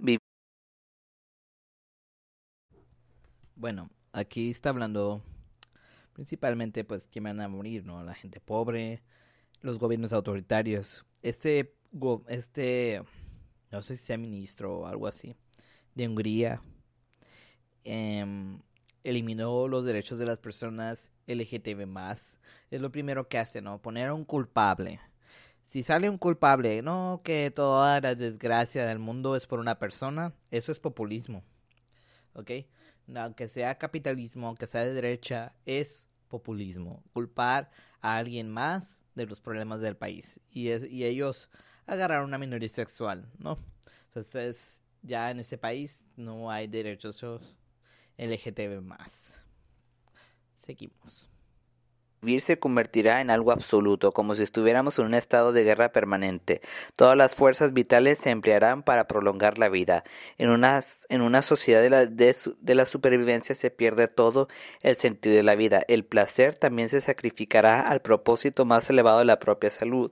Bueno, 3.55 3.89
aquí 4.13 4.51
está 4.51 4.69
hablando 4.69 5.21
principalmente 6.13 6.85
pues 6.85 7.07
que 7.07 7.19
van 7.19 7.41
a 7.41 7.49
morir, 7.49 7.85
¿no? 7.85 8.01
La 8.03 8.13
gente 8.13 8.39
pobre, 8.39 9.03
los 9.61 9.79
gobiernos 9.79 10.13
autoritarios. 10.13 11.05
Este 11.21 11.75
este 12.27 13.03
no 13.71 13.81
sé 13.81 13.95
si 13.95 14.05
sea 14.05 14.17
ministro 14.17 14.79
o 14.79 14.85
algo 14.85 15.07
así 15.07 15.35
de 15.95 16.07
Hungría 16.07 16.61
em, 17.83 18.59
eliminó 19.03 19.67
los 19.67 19.85
derechos 19.85 20.19
de 20.19 20.25
las 20.25 20.39
personas 20.39 21.11
LGTB 21.27 21.85
más. 21.87 22.39
Es 22.71 22.81
lo 22.81 22.91
primero 22.91 23.27
que 23.27 23.37
hace, 23.37 23.61
¿no? 23.61 23.81
Poner 23.81 24.09
a 24.09 24.13
un 24.13 24.25
culpable. 24.25 24.99
Si 25.67 25.83
sale 25.83 26.09
un 26.09 26.17
culpable, 26.17 26.81
no 26.81 27.21
que 27.23 27.51
toda 27.51 28.01
la 28.01 28.15
desgracia 28.15 28.85
del 28.85 28.99
mundo 28.99 29.35
es 29.35 29.45
por 29.45 29.59
una 29.59 29.77
persona, 29.77 30.33
eso 30.51 30.71
es 30.71 30.79
populismo. 30.79 31.43
¿Ok? 32.33 32.51
Aunque 33.15 33.47
sea 33.47 33.77
capitalismo, 33.77 34.47
aunque 34.47 34.67
sea 34.67 34.85
de 34.85 34.93
derecha, 34.93 35.53
es 35.65 36.09
populismo. 36.27 37.03
Culpar 37.13 37.71
a 38.01 38.17
alguien 38.17 38.49
más 38.49 39.03
de 39.15 39.25
los 39.25 39.41
problemas 39.41 39.81
del 39.81 39.97
país. 39.97 40.39
Y, 40.51 40.69
y 40.69 41.05
ellos 41.05 41.49
agarrar 41.85 42.21
a 42.21 42.25
una 42.25 42.37
minoría 42.37 42.69
sexual, 42.69 43.29
¿no? 43.37 43.57
Entonces, 44.07 44.81
ya 45.01 45.31
en 45.31 45.39
este 45.39 45.57
país 45.57 46.05
no 46.15 46.51
hay 46.51 46.67
derechos 46.67 47.23
LGTB 48.17 48.81
más. 48.81 49.43
Seguimos. 50.55 51.29
Vivir 52.21 52.41
se 52.41 52.59
convertirá 52.59 53.21
en 53.21 53.29
algo 53.29 53.53
absoluto, 53.53 54.11
como 54.11 54.35
si 54.35 54.43
estuviéramos 54.43 54.99
en 54.99 55.05
un 55.05 55.13
estado 55.13 55.53
de 55.53 55.63
guerra 55.63 55.93
permanente. 55.93 56.61
Todas 56.97 57.15
las 57.15 57.35
fuerzas 57.35 57.71
vitales 57.71 58.19
se 58.19 58.29
emplearán 58.29 58.83
para 58.83 59.07
prolongar 59.07 59.57
la 59.57 59.69
vida. 59.69 60.03
En 60.37 60.49
una, 60.49 60.81
en 61.07 61.21
una 61.21 61.41
sociedad 61.41 61.81
de 61.81 61.89
la, 61.89 62.05
de 62.05 62.75
la 62.75 62.85
supervivencia 62.85 63.55
se 63.55 63.71
pierde 63.71 64.09
todo 64.09 64.49
el 64.81 64.97
sentido 64.97 65.35
de 65.35 65.43
la 65.43 65.55
vida. 65.55 65.83
El 65.87 66.03
placer 66.03 66.55
también 66.55 66.89
se 66.89 66.99
sacrificará 66.99 67.81
al 67.81 68.01
propósito 68.01 68.65
más 68.65 68.89
elevado 68.89 69.19
de 69.19 69.25
la 69.25 69.39
propia 69.39 69.69
salud. 69.69 70.11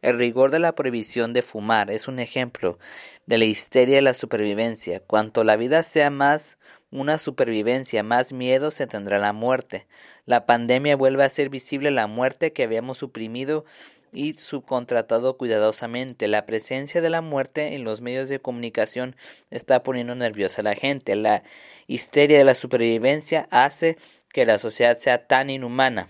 El 0.00 0.16
rigor 0.16 0.52
de 0.52 0.60
la 0.60 0.76
prohibición 0.76 1.32
de 1.32 1.42
fumar 1.42 1.90
es 1.90 2.06
un 2.06 2.20
ejemplo 2.20 2.78
de 3.26 3.38
la 3.38 3.44
histeria 3.46 3.96
de 3.96 4.02
la 4.02 4.14
supervivencia. 4.14 5.00
Cuanto 5.00 5.42
la 5.42 5.56
vida 5.56 5.82
sea 5.82 6.10
más 6.10 6.58
una 6.90 7.18
supervivencia, 7.18 8.02
más 8.02 8.32
miedo 8.32 8.70
se 8.70 8.86
tendrá 8.86 9.18
la 9.18 9.32
muerte. 9.32 9.86
La 10.24 10.46
pandemia 10.46 10.96
vuelve 10.96 11.24
a 11.24 11.28
ser 11.28 11.50
visible 11.50 11.90
la 11.90 12.06
muerte 12.06 12.52
que 12.52 12.62
habíamos 12.62 12.98
suprimido 12.98 13.64
y 14.12 14.32
subcontratado 14.34 15.36
cuidadosamente. 15.36 16.28
La 16.28 16.46
presencia 16.46 17.00
de 17.00 17.10
la 17.10 17.20
muerte 17.20 17.74
en 17.74 17.84
los 17.84 18.00
medios 18.00 18.28
de 18.28 18.40
comunicación 18.40 19.16
está 19.50 19.82
poniendo 19.82 20.14
nerviosa 20.14 20.62
a 20.62 20.64
la 20.64 20.74
gente. 20.74 21.14
La 21.14 21.42
histeria 21.86 22.38
de 22.38 22.44
la 22.44 22.54
supervivencia 22.54 23.48
hace 23.50 23.98
que 24.32 24.46
la 24.46 24.58
sociedad 24.58 24.96
sea 24.96 25.26
tan 25.26 25.50
inhumana. 25.50 26.08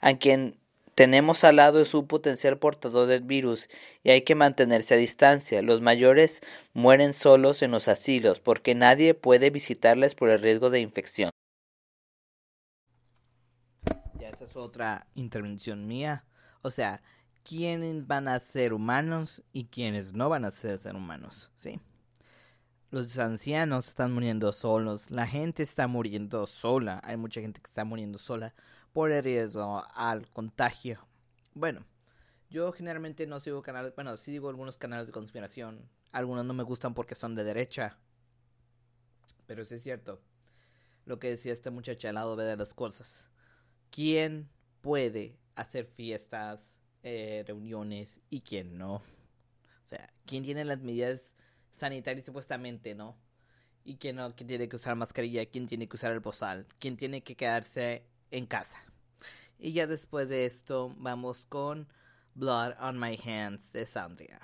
A 0.00 0.14
quien 0.18 0.59
tenemos 0.94 1.44
al 1.44 1.56
lado 1.56 1.80
es 1.80 1.94
un 1.94 2.06
potencial 2.06 2.58
portador 2.58 3.06
del 3.06 3.22
virus 3.22 3.68
y 4.02 4.10
hay 4.10 4.22
que 4.22 4.34
mantenerse 4.34 4.94
a 4.94 4.98
distancia. 4.98 5.62
Los 5.62 5.80
mayores 5.80 6.40
mueren 6.72 7.12
solos 7.12 7.62
en 7.62 7.70
los 7.70 7.88
asilos 7.88 8.40
porque 8.40 8.74
nadie 8.74 9.14
puede 9.14 9.50
visitarles 9.50 10.14
por 10.14 10.30
el 10.30 10.40
riesgo 10.40 10.70
de 10.70 10.80
infección. 10.80 11.30
Ya 14.18 14.28
esta 14.28 14.44
es 14.44 14.56
otra 14.56 15.06
intervención 15.14 15.86
mía 15.86 16.24
O 16.62 16.70
sea, 16.70 17.02
quiénes 17.42 18.06
van 18.06 18.28
a 18.28 18.38
ser 18.38 18.72
humanos 18.72 19.42
y 19.52 19.64
quiénes 19.64 20.12
no 20.12 20.28
van 20.28 20.44
a 20.44 20.50
ser, 20.50 20.78
ser 20.78 20.94
humanos, 20.94 21.50
¿sí? 21.54 21.80
Los 22.90 23.16
ancianos 23.18 23.88
están 23.88 24.12
muriendo 24.12 24.52
solos, 24.52 25.10
la 25.10 25.26
gente 25.26 25.62
está 25.62 25.86
muriendo 25.86 26.46
sola, 26.46 27.00
hay 27.04 27.16
mucha 27.16 27.40
gente 27.40 27.60
que 27.60 27.68
está 27.68 27.84
muriendo 27.84 28.18
sola 28.18 28.52
por 28.92 29.12
el 29.12 29.22
riesgo 29.22 29.84
al 29.94 30.28
contagio. 30.30 31.06
Bueno, 31.54 31.84
yo 32.48 32.72
generalmente 32.72 33.26
no 33.26 33.40
sigo 33.40 33.62
canales, 33.62 33.94
bueno, 33.94 34.16
sí 34.16 34.32
sigo 34.32 34.48
algunos 34.48 34.76
canales 34.76 35.06
de 35.06 35.12
conspiración, 35.12 35.88
algunos 36.12 36.44
no 36.44 36.54
me 36.54 36.64
gustan 36.64 36.94
porque 36.94 37.14
son 37.14 37.34
de 37.34 37.44
derecha, 37.44 37.98
pero 39.46 39.64
sí 39.64 39.76
es 39.76 39.82
cierto 39.82 40.20
lo 41.04 41.18
que 41.18 41.30
decía 41.30 41.52
esta 41.52 41.70
muchacha 41.70 42.08
al 42.08 42.14
lado 42.16 42.36
de 42.36 42.56
las 42.56 42.74
cosas. 42.74 43.30
¿Quién 43.90 44.48
puede 44.80 45.38
hacer 45.56 45.86
fiestas, 45.86 46.78
eh, 47.02 47.44
reuniones 47.46 48.20
y 48.30 48.42
quién 48.42 48.78
no? 48.78 48.96
O 48.96 49.88
sea, 49.88 50.08
¿quién 50.24 50.44
tiene 50.44 50.64
las 50.64 50.80
medidas 50.80 51.34
sanitarias 51.70 52.26
supuestamente, 52.26 52.94
no? 52.94 53.16
Y 53.82 53.96
quién 53.96 54.16
no, 54.16 54.36
quién 54.36 54.46
tiene 54.46 54.68
que 54.68 54.76
usar 54.76 54.94
mascarilla, 54.94 55.46
quién 55.46 55.66
tiene 55.66 55.88
que 55.88 55.96
usar 55.96 56.12
el 56.12 56.20
bozal, 56.20 56.66
quién 56.78 56.96
tiene 56.96 57.22
que 57.22 57.34
quedarse 57.34 58.06
en 58.30 58.46
casa. 58.46 58.78
Y 59.58 59.72
ya 59.72 59.86
después 59.86 60.28
de 60.28 60.46
esto 60.46 60.94
vamos 60.96 61.46
con 61.46 61.86
Blood 62.34 62.74
on 62.80 62.98
My 62.98 63.18
Hands 63.24 63.72
de 63.72 63.86
Sandria. 63.86 64.40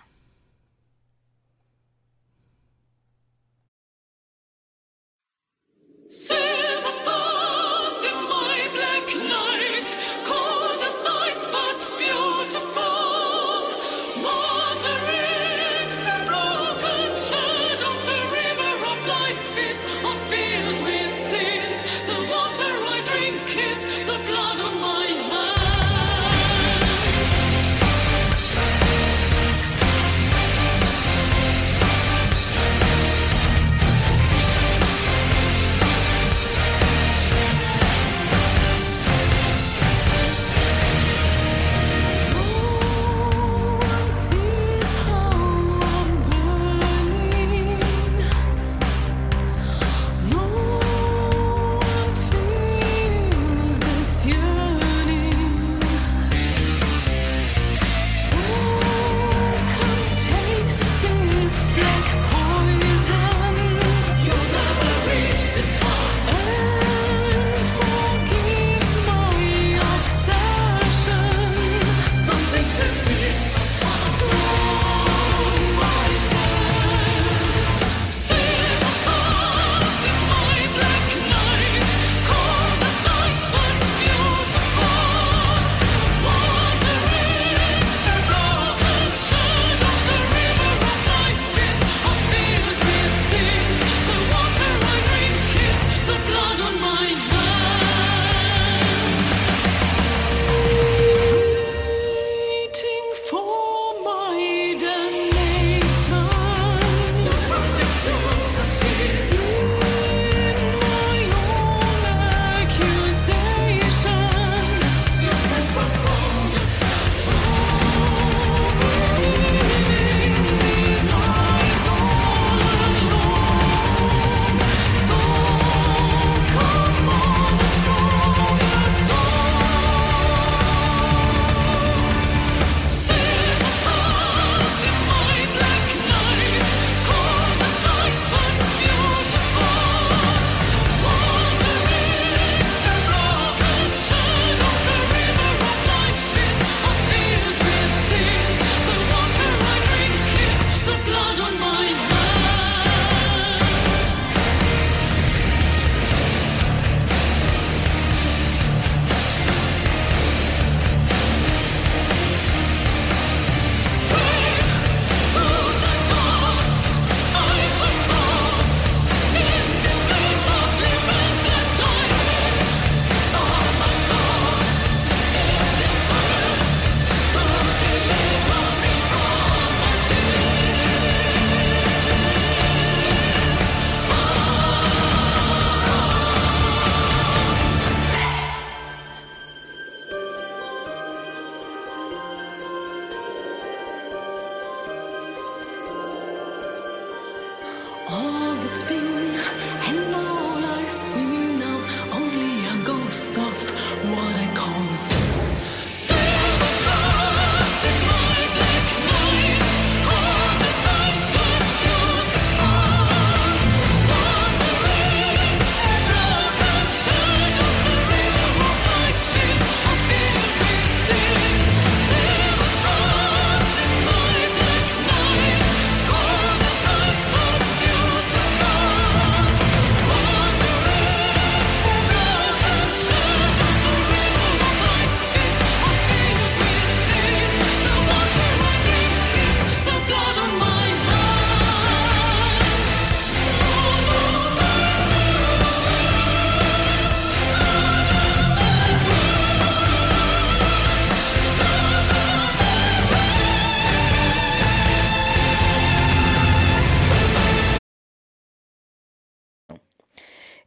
Sí. 6.09 6.46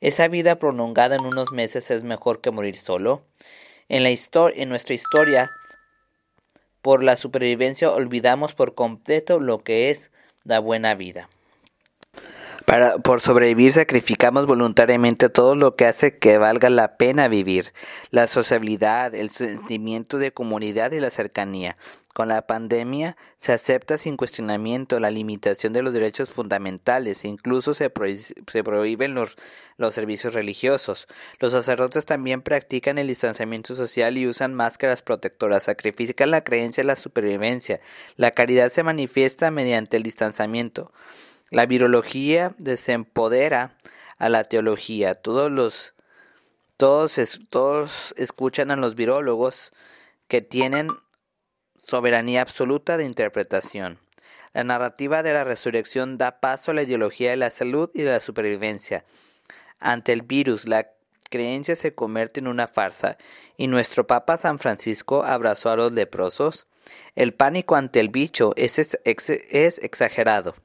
Esa 0.01 0.27
vida 0.27 0.59
prolongada 0.59 1.15
en 1.15 1.25
unos 1.25 1.51
meses 1.51 1.91
es 1.91 2.03
mejor 2.03 2.41
que 2.41 2.51
morir 2.51 2.77
solo. 2.77 3.23
En, 3.89 4.03
la 4.03 4.09
en 4.09 4.69
nuestra 4.69 4.95
historia, 4.95 5.51
por 6.81 7.03
la 7.03 7.15
supervivencia 7.15 7.91
olvidamos 7.91 8.53
por 8.53 8.75
completo 8.75 9.39
lo 9.39 9.59
que 9.59 9.89
es 9.89 10.11
la 10.43 10.59
buena 10.59 10.95
vida. 10.95 11.29
Para, 12.65 12.99
por 12.99 13.19
sobrevivir 13.19 13.73
sacrificamos 13.73 14.45
voluntariamente 14.45 15.27
todo 15.29 15.55
lo 15.55 15.75
que 15.75 15.85
hace 15.85 16.19
que 16.19 16.37
valga 16.37 16.69
la 16.69 16.97
pena 16.97 17.27
vivir, 17.27 17.73
la 18.11 18.27
sociabilidad, 18.27 19.15
el 19.15 19.31
sentimiento 19.31 20.19
de 20.19 20.31
comunidad 20.31 20.91
y 20.91 20.99
la 20.99 21.09
cercanía. 21.09 21.77
Con 22.19 22.27
la 22.27 22.45
pandemia 22.45 23.15
se 23.37 23.53
acepta 23.53 23.97
sin 23.97 24.17
cuestionamiento 24.17 24.99
la 24.99 25.09
limitación 25.09 25.71
de 25.71 25.81
los 25.81 25.93
derechos 25.93 26.31
fundamentales, 26.31 27.23
incluso 27.23 27.73
se, 27.73 27.89
se 28.51 28.61
prohíben 28.61 29.13
los, 29.13 29.37
los 29.77 29.93
servicios 29.93 30.33
religiosos. 30.33 31.07
Los 31.39 31.53
sacerdotes 31.53 32.05
también 32.05 32.41
practican 32.41 32.97
el 32.97 33.07
distanciamiento 33.07 33.73
social 33.73 34.17
y 34.17 34.27
usan 34.27 34.53
máscaras 34.53 35.01
protectoras, 35.01 35.63
sacrifican 35.63 36.29
la 36.29 36.43
creencia 36.43 36.83
de 36.83 36.87
la 36.87 36.97
supervivencia. 36.97 37.79
La 38.17 38.31
caridad 38.31 38.69
se 38.69 38.83
manifiesta 38.83 39.49
mediante 39.49 39.95
el 39.95 40.03
distanciamiento. 40.03 40.91
La 41.51 41.67
virología 41.67 42.53
desempodera 42.57 43.77
a 44.17 44.27
la 44.27 44.43
teología. 44.43 45.15
Todos 45.15 45.49
los 45.49 45.93
todos, 46.75 47.17
todos 47.49 48.13
escuchan 48.17 48.71
a 48.71 48.75
los 48.75 48.95
virólogos 48.95 49.71
que 50.27 50.41
tienen 50.41 50.89
soberanía 51.79 52.41
absoluta 52.41 52.97
de 52.97 53.05
interpretación. 53.05 53.99
La 54.53 54.63
narrativa 54.63 55.23
de 55.23 55.33
la 55.33 55.43
resurrección 55.43 56.17
da 56.17 56.39
paso 56.39 56.71
a 56.71 56.73
la 56.73 56.83
ideología 56.83 57.31
de 57.31 57.37
la 57.37 57.51
salud 57.51 57.89
y 57.93 58.01
de 58.01 58.11
la 58.11 58.19
supervivencia. 58.19 59.05
Ante 59.79 60.11
el 60.11 60.23
virus, 60.23 60.67
la 60.67 60.89
creencia 61.29 61.75
se 61.75 61.95
convierte 61.95 62.39
en 62.39 62.47
una 62.47 62.67
farsa, 62.67 63.17
y 63.55 63.67
nuestro 63.67 64.07
Papa 64.07 64.37
San 64.37 64.59
Francisco 64.59 65.23
abrazó 65.23 65.69
a 65.69 65.75
los 65.75 65.91
leprosos. 65.91 66.67
El 67.15 67.33
pánico 67.33 67.75
ante 67.75 67.99
el 67.99 68.09
bicho 68.09 68.51
es, 68.55 68.79
es 69.05 69.77
exagerado. 69.79 70.55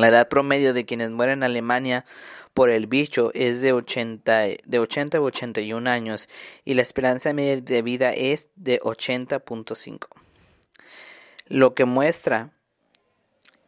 La 0.00 0.08
edad 0.08 0.28
promedio 0.28 0.72
de 0.72 0.86
quienes 0.86 1.10
mueren 1.10 1.40
en 1.40 1.42
Alemania 1.42 2.06
por 2.54 2.70
el 2.70 2.86
bicho 2.86 3.32
es 3.34 3.60
de 3.60 3.74
80, 3.74 4.40
de 4.64 4.78
80 4.78 5.18
a 5.18 5.20
81 5.20 5.90
años 5.90 6.28
y 6.64 6.72
la 6.72 6.80
esperanza 6.80 7.34
media 7.34 7.60
de 7.60 7.82
vida 7.82 8.14
es 8.14 8.48
de 8.56 8.80
80.5. 8.80 10.08
Lo 11.48 11.74
que 11.74 11.84
muestra 11.84 12.52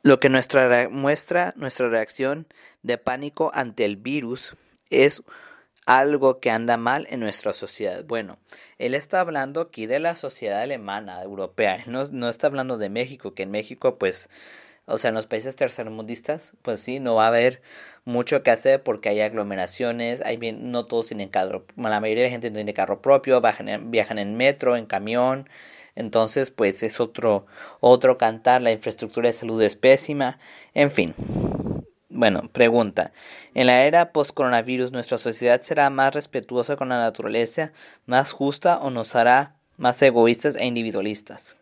lo 0.03 0.19
que 0.21 0.31
nuestra, 0.31 0.89
muestra 0.89 1.53
nuestra 1.57 1.89
reacción 1.91 2.47
de 2.83 2.97
pánico 2.97 3.51
ante 3.53 3.85
el 3.85 3.97
virus 3.97 4.57
es 4.89 5.23
algo 5.85 6.41
que 6.41 6.51
anda 6.51 6.79
mal 6.79 7.07
en 7.11 7.21
nuestra 7.21 7.53
sociedad. 7.53 8.05
Bueno, 8.05 8.39
él 8.79 8.95
está 8.95 9.21
hablando 9.21 9.61
aquí 9.61 9.87
de 9.87 10.01
la 10.01 10.17
sociedad 10.17 10.63
alemana, 10.63 11.23
europea, 11.23 11.85
no, 11.87 12.05
no 12.07 12.31
está 12.31 12.47
hablando 12.47 12.79
de 12.79 12.89
México, 12.89 13.35
que 13.35 13.43
en 13.43 13.51
México 13.51 13.99
pues 13.99 14.31
o 14.87 14.99
sea, 14.99 15.11
en 15.11 15.15
los 15.15 15.27
países 15.27 15.57
tercermundistas, 15.57 16.55
pues 16.63 16.81
sí, 16.81 16.99
no 16.99 17.15
va 17.15 17.27
a 17.27 17.29
haber 17.29 17.63
mucho 18.05 18.43
que 18.43 18.51
hacer 18.51 18.83
porque 18.83 19.09
hay 19.09 19.21
aglomeraciones, 19.21 20.21
hay 20.23 20.37
bien, 20.37 20.73
no 20.73 20.87
todos 20.87 21.09
tienen 21.09 21.29
carro, 21.29 21.65
la 21.77 22.01
mayoría 22.01 22.25
de 22.25 22.29
la 22.31 22.33
gente 22.33 22.51
no 22.51 22.57
tiene 22.57 22.75
carro 22.75 23.01
propio, 23.01 23.41
viajan 23.41 23.69
en, 23.69 23.91
viajan 23.91 24.19
en 24.19 24.37
metro, 24.37 24.77
en 24.77 24.87
camión, 24.87 25.49
entonces 25.95 26.51
pues 26.51 26.83
es 26.83 27.01
otro, 27.01 27.47
otro 27.81 28.19
cantar, 28.19 28.63
la 28.63 28.73
infraestructura 28.73 29.29
de 29.29 29.35
salud 29.35 29.63
es 29.63 29.77
pésima, 29.77 30.39
en 30.75 30.91
fin. 30.91 31.15
Bueno, 32.09 32.51
pregunta. 32.53 33.13
En 33.55 33.69
la 33.69 33.85
era 33.85 34.13
post-coronavirus, 34.13 34.93
¿nuestra 34.93 35.17
sociedad 35.19 35.61
será 35.61 35.89
más 35.91 36.15
respetuosa 36.15 36.77
con 36.77 36.91
la 36.91 36.99
naturaleza, 36.99 37.73
más 38.05 38.33
justa 38.33 38.79
o 38.79 38.91
nos 38.91 39.17
hará 39.17 39.57
más 39.79 40.03
egoístas 40.03 40.57
e 40.57 40.67
individualistas? 40.67 41.57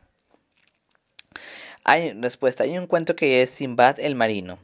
Hay 1.84 2.12
respuesta. 2.12 2.64
Hay 2.64 2.76
un 2.78 2.86
cuento 2.86 3.16
que 3.16 3.42
es 3.42 3.50
Simbad 3.50 4.00
el 4.00 4.14
marino. 4.14 4.58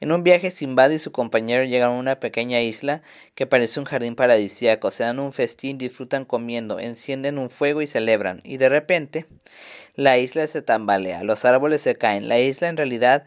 En 0.00 0.12
un 0.12 0.22
viaje, 0.22 0.50
Simbad 0.50 0.90
y 0.90 0.98
su 0.98 1.12
compañero 1.12 1.64
llegan 1.64 1.90
a 1.90 1.98
una 1.98 2.20
pequeña 2.20 2.60
isla 2.60 3.02
que 3.34 3.46
parece 3.46 3.80
un 3.80 3.86
jardín 3.86 4.14
paradisíaco. 4.14 4.90
Se 4.90 5.04
dan 5.04 5.18
un 5.18 5.32
festín, 5.32 5.78
disfrutan 5.78 6.24
comiendo, 6.24 6.78
encienden 6.78 7.38
un 7.38 7.50
fuego 7.50 7.82
y 7.82 7.86
celebran. 7.86 8.40
Y 8.44 8.56
de 8.56 8.68
repente, 8.68 9.26
la 9.94 10.18
isla 10.18 10.46
se 10.46 10.62
tambalea, 10.62 11.22
los 11.24 11.44
árboles 11.44 11.82
se 11.82 11.96
caen. 11.96 12.28
La 12.28 12.38
isla 12.38 12.68
en 12.68 12.76
realidad 12.76 13.24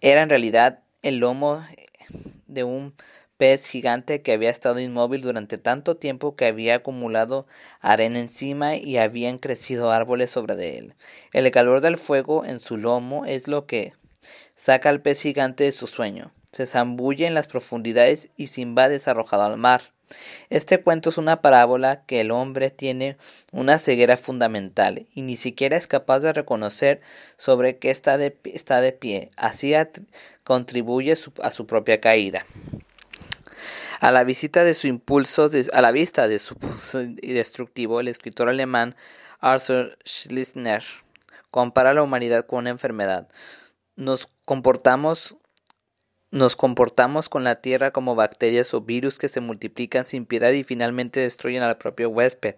era 0.00 0.22
en 0.22 0.28
realidad 0.28 0.80
el 1.02 1.18
lomo 1.18 1.64
de 2.46 2.64
un 2.64 2.94
pez 3.42 3.66
gigante 3.66 4.22
que 4.22 4.30
había 4.30 4.50
estado 4.50 4.78
inmóvil 4.78 5.20
durante 5.20 5.58
tanto 5.58 5.96
tiempo 5.96 6.36
que 6.36 6.46
había 6.46 6.76
acumulado 6.76 7.44
arena 7.80 8.20
encima 8.20 8.76
y 8.76 8.98
habían 8.98 9.38
crecido 9.38 9.90
árboles 9.90 10.30
sobre 10.30 10.54
de 10.54 10.78
él. 10.78 10.94
El 11.32 11.50
calor 11.50 11.80
del 11.80 11.98
fuego 11.98 12.44
en 12.44 12.60
su 12.60 12.76
lomo 12.76 13.26
es 13.26 13.48
lo 13.48 13.66
que 13.66 13.94
saca 14.54 14.90
al 14.90 15.02
pez 15.02 15.22
gigante 15.22 15.64
de 15.64 15.72
su 15.72 15.88
sueño. 15.88 16.30
Se 16.52 16.66
zambulle 16.66 17.26
en 17.26 17.34
las 17.34 17.48
profundidades 17.48 18.28
y 18.36 18.46
Simba 18.46 18.86
es 18.86 19.08
arrojado 19.08 19.42
al 19.42 19.58
mar. 19.58 19.90
Este 20.48 20.80
cuento 20.80 21.10
es 21.10 21.18
una 21.18 21.42
parábola 21.42 22.04
que 22.06 22.20
el 22.20 22.30
hombre 22.30 22.70
tiene 22.70 23.16
una 23.50 23.80
ceguera 23.80 24.16
fundamental 24.16 25.08
y 25.16 25.22
ni 25.22 25.36
siquiera 25.36 25.76
es 25.76 25.88
capaz 25.88 26.20
de 26.20 26.32
reconocer 26.32 27.00
sobre 27.38 27.78
qué 27.78 27.90
está 27.90 28.18
de, 28.18 28.38
está 28.44 28.80
de 28.80 28.92
pie. 28.92 29.32
Así 29.36 29.74
contribuye 30.44 31.16
a 31.42 31.50
su 31.50 31.66
propia 31.66 32.00
caída. 32.00 32.44
A 34.02 34.10
la 34.10 34.24
visita 34.24 34.64
de 34.64 34.74
su 34.74 34.88
impulso, 34.88 35.48
a 35.72 35.80
la 35.80 35.92
vista 35.92 36.26
de 36.26 36.40
su 36.40 36.56
destructivo, 37.22 38.00
el 38.00 38.08
escritor 38.08 38.48
alemán 38.48 38.96
Arthur 39.38 39.96
Schliessner 40.04 40.82
compara 41.52 41.94
la 41.94 42.02
humanidad 42.02 42.44
con 42.44 42.58
una 42.58 42.70
enfermedad. 42.70 43.28
Nos 43.94 44.26
comportamos 44.44 45.36
nos 46.32 46.56
comportamos 46.56 47.28
con 47.28 47.44
la 47.44 47.60
tierra 47.60 47.92
como 47.92 48.16
bacterias 48.16 48.74
o 48.74 48.80
virus 48.80 49.20
que 49.20 49.28
se 49.28 49.40
multiplican 49.40 50.04
sin 50.04 50.26
piedad 50.26 50.50
y 50.50 50.64
finalmente 50.64 51.20
destruyen 51.20 51.62
al 51.62 51.78
propio 51.78 52.08
huésped. 52.08 52.56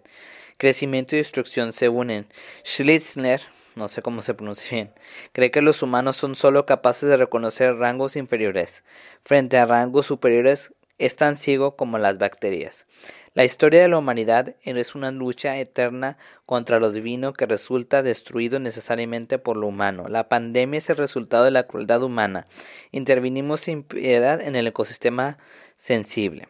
Crecimiento 0.57 1.15
y 1.15 1.19
destrucción 1.19 1.73
se 1.73 1.89
unen. 1.89 2.27
Schlitzner, 2.65 3.43
no 3.75 3.87
sé 3.87 4.01
cómo 4.01 4.23
se 4.23 4.33
pronuncia 4.33 4.67
bien, 4.71 4.93
cree 5.31 5.51
que 5.51 5.61
los 5.61 5.83
humanos 5.83 6.15
son 6.15 6.35
solo 6.35 6.65
capaces 6.65 7.07
de 7.07 7.17
reconocer 7.17 7.75
rangos 7.75 8.15
inferiores. 8.15 8.83
Frente 9.23 9.59
a 9.59 9.67
rangos 9.67 10.07
superiores 10.07 10.73
es 10.97 11.15
tan 11.15 11.37
ciego 11.37 11.75
como 11.75 11.97
las 11.97 12.17
bacterias. 12.17 12.85
La 13.33 13.43
historia 13.43 13.81
de 13.81 13.89
la 13.89 13.97
humanidad 13.97 14.55
es 14.63 14.95
una 14.95 15.11
lucha 15.11 15.57
eterna 15.57 16.17
contra 16.45 16.79
lo 16.79 16.91
divino 16.91 17.33
que 17.33 17.45
resulta 17.45 18.01
destruido 18.01 18.59
necesariamente 18.59 19.37
por 19.37 19.57
lo 19.57 19.67
humano. 19.67 20.07
La 20.07 20.29
pandemia 20.29 20.77
es 20.77 20.89
el 20.89 20.95
resultado 20.95 21.43
de 21.43 21.51
la 21.51 21.63
crueldad 21.63 22.01
humana. 22.01 22.45
Intervinimos 22.91 23.59
sin 23.59 23.83
piedad 23.83 24.39
en 24.41 24.55
el 24.55 24.67
ecosistema 24.67 25.37
sensible. 25.75 26.47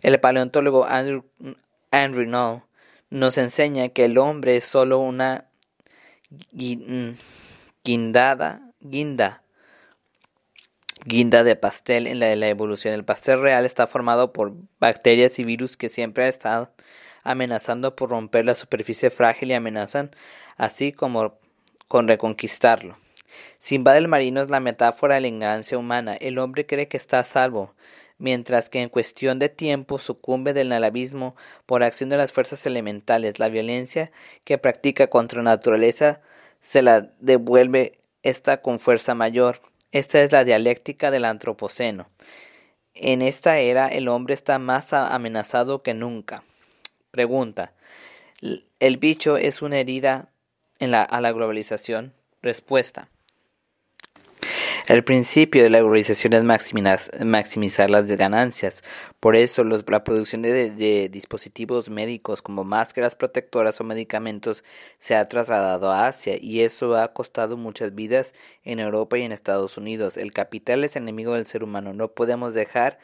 El 0.00 0.18
paleontólogo 0.20 0.86
Andrew, 0.86 1.26
Andrew 1.90 2.62
nos 3.10 3.36
enseña 3.36 3.90
que 3.90 4.06
el 4.06 4.16
hombre 4.16 4.56
es 4.56 4.64
solo 4.64 5.00
una 5.00 5.50
guindada, 7.82 8.62
guinda 8.80 9.42
guinda 11.04 11.44
de 11.44 11.56
pastel 11.56 12.06
en 12.06 12.20
la 12.20 12.26
de 12.26 12.36
la 12.36 12.48
evolución. 12.48 12.94
El 12.94 13.04
pastel 13.04 13.40
real 13.40 13.64
está 13.66 13.86
formado 13.86 14.32
por 14.32 14.54
bacterias 14.78 15.38
y 15.38 15.44
virus 15.44 15.76
que 15.76 15.88
siempre 15.88 16.24
han 16.24 16.28
estado 16.28 16.72
amenazando 17.22 17.96
por 17.96 18.10
romper 18.10 18.44
la 18.46 18.54
superficie 18.54 19.10
frágil 19.10 19.50
y 19.50 19.54
amenazan 19.54 20.10
así 20.56 20.92
como 20.92 21.38
con 21.88 22.08
reconquistarlo. 22.08 22.96
Simba 23.58 23.94
del 23.94 24.08
marino 24.08 24.40
es 24.42 24.50
la 24.50 24.60
metáfora 24.60 25.16
de 25.16 25.22
la 25.22 25.28
ignorancia 25.28 25.78
humana. 25.78 26.14
El 26.14 26.38
hombre 26.38 26.66
cree 26.66 26.88
que 26.88 26.96
está 26.96 27.18
a 27.18 27.24
salvo, 27.24 27.74
mientras 28.18 28.68
que 28.68 28.82
en 28.82 28.88
cuestión 28.88 29.38
de 29.38 29.48
tiempo 29.48 29.98
sucumbe 29.98 30.52
del 30.52 30.72
abismo 30.72 31.36
por 31.66 31.82
acción 31.82 32.10
de 32.10 32.16
las 32.16 32.32
fuerzas 32.32 32.64
elementales. 32.66 33.38
La 33.38 33.48
violencia 33.48 34.12
que 34.44 34.58
practica 34.58 35.08
contra 35.08 35.42
la 35.42 35.50
naturaleza 35.50 36.20
se 36.60 36.82
la 36.82 37.10
devuelve 37.20 37.98
esta 38.22 38.60
con 38.60 38.78
fuerza 38.78 39.14
mayor. 39.14 39.60
Esta 39.92 40.22
es 40.22 40.30
la 40.30 40.44
dialéctica 40.44 41.10
del 41.10 41.24
antropoceno. 41.24 42.08
En 42.94 43.22
esta 43.22 43.58
era 43.58 43.88
el 43.88 44.08
hombre 44.08 44.34
está 44.34 44.58
más 44.58 44.92
amenazado 44.92 45.82
que 45.82 45.94
nunca. 45.94 46.44
Pregunta. 47.10 47.72
¿El 48.78 48.96
bicho 48.98 49.36
es 49.36 49.62
una 49.62 49.78
herida 49.78 50.30
en 50.78 50.92
la, 50.92 51.02
a 51.02 51.20
la 51.20 51.32
globalización? 51.32 52.14
Respuesta. 52.40 53.08
El 54.88 55.04
principio 55.04 55.62
de 55.62 55.70
la 55.70 55.80
globalización 55.80 56.32
es 56.32 56.42
maximizar, 56.44 57.90
las 57.90 58.06
ganancias. 58.06 58.82
Por 59.20 59.36
eso 59.36 59.62
la 59.62 60.04
producción 60.04 60.42
de, 60.42 61.08
dispositivos 61.10 61.90
médicos 61.90 62.42
como 62.42 62.64
máscaras 62.64 63.14
protectoras 63.14 63.80
o 63.80 63.84
medicamentos 63.84 64.64
se 64.98 65.14
ha 65.14 65.28
trasladado 65.28 65.90
a 65.90 66.06
Asia 66.08 66.36
y 66.40 66.62
eso 66.62 66.96
ha 66.96 67.12
costado 67.12 67.56
muchas 67.56 67.94
vidas 67.94 68.34
en 68.64 68.80
Europa 68.80 69.18
y 69.18 69.22
en 69.22 69.32
Estados 69.32 69.76
Unidos. 69.76 70.16
El 70.16 70.32
capital 70.32 70.82
es 70.84 70.96
enemigo 70.96 71.34
del 71.34 71.46
ser 71.46 71.62
humano. 71.62 71.92
No 71.92 72.08
podemos 72.08 72.54
dejar 72.54 72.98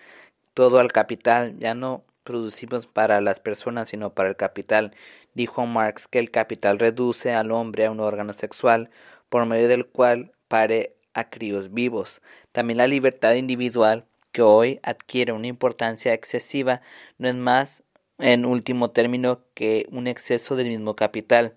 todo 0.54 0.78
al 0.78 0.92
capital, 0.92 1.58
ya 1.58 1.74
no 1.74 2.04
producimos 2.24 2.86
para 2.86 3.20
las 3.20 3.38
personas, 3.40 3.90
sino 3.90 4.14
para 4.14 4.28
el 4.30 4.36
capital. 4.36 4.94
Dijo 5.34 5.66
Marx 5.66 6.08
que 6.08 6.18
el 6.18 6.30
capital 6.30 6.78
reduce 6.78 7.32
al 7.34 7.52
hombre 7.52 7.86
a 7.86 7.90
un 7.90 8.00
órgano 8.00 8.32
sexual 8.32 8.90
por 9.28 9.46
medio 9.46 9.68
del 9.68 9.86
cual 9.86 10.32
pare 10.48 10.95
a 11.16 11.30
críos 11.30 11.72
vivos. 11.72 12.20
También 12.52 12.76
la 12.76 12.86
libertad 12.86 13.34
individual, 13.34 14.04
que 14.30 14.42
hoy 14.42 14.78
adquiere 14.82 15.32
una 15.32 15.46
importancia 15.46 16.12
excesiva, 16.12 16.82
no 17.18 17.26
es 17.26 17.34
más 17.34 17.82
en 18.18 18.44
último 18.44 18.90
término 18.90 19.40
que 19.54 19.86
un 19.90 20.06
exceso 20.06 20.56
del 20.56 20.68
mismo 20.68 20.94
capital. 20.94 21.54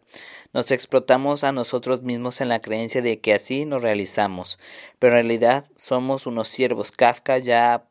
Nos 0.53 0.71
explotamos 0.71 1.43
a 1.43 1.51
nosotros 1.51 2.01
mismos 2.01 2.41
en 2.41 2.49
la 2.49 2.61
creencia 2.61 3.01
de 3.01 3.19
que 3.19 3.33
así 3.33 3.65
nos 3.65 3.81
realizamos, 3.81 4.59
pero 4.97 5.17
en 5.17 5.23
realidad 5.23 5.65
somos 5.75 6.25
unos 6.25 6.47
siervos. 6.47 6.91
Kafka 6.91 7.37
ya 7.37 7.85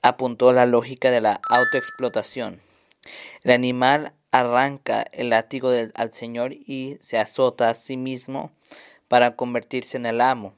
apuntó 0.00 0.52
la 0.52 0.66
lógica 0.66 1.10
de 1.10 1.20
la 1.20 1.40
autoexplotación. 1.48 2.60
El 3.42 3.50
animal 3.50 4.14
arranca 4.30 5.04
el 5.12 5.30
látigo 5.30 5.70
al 5.94 6.12
Señor 6.12 6.52
y 6.52 6.98
se 7.00 7.18
azota 7.18 7.68
a 7.68 7.74
sí 7.74 7.96
mismo 7.96 8.52
para 9.08 9.36
convertirse 9.36 9.96
en 9.96 10.06
el 10.06 10.20
amo. 10.20 10.54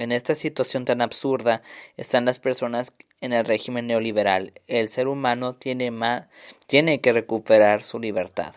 En 0.00 0.12
esta 0.12 0.34
situación 0.34 0.86
tan 0.86 1.02
absurda 1.02 1.60
están 1.98 2.24
las 2.24 2.40
personas 2.40 2.94
en 3.20 3.34
el 3.34 3.44
régimen 3.44 3.86
neoliberal. 3.86 4.54
El 4.66 4.88
ser 4.88 5.08
humano 5.08 5.56
tiene, 5.56 5.92
tiene 6.66 7.02
que 7.02 7.12
recuperar 7.12 7.82
su 7.82 7.98
libertad. 7.98 8.54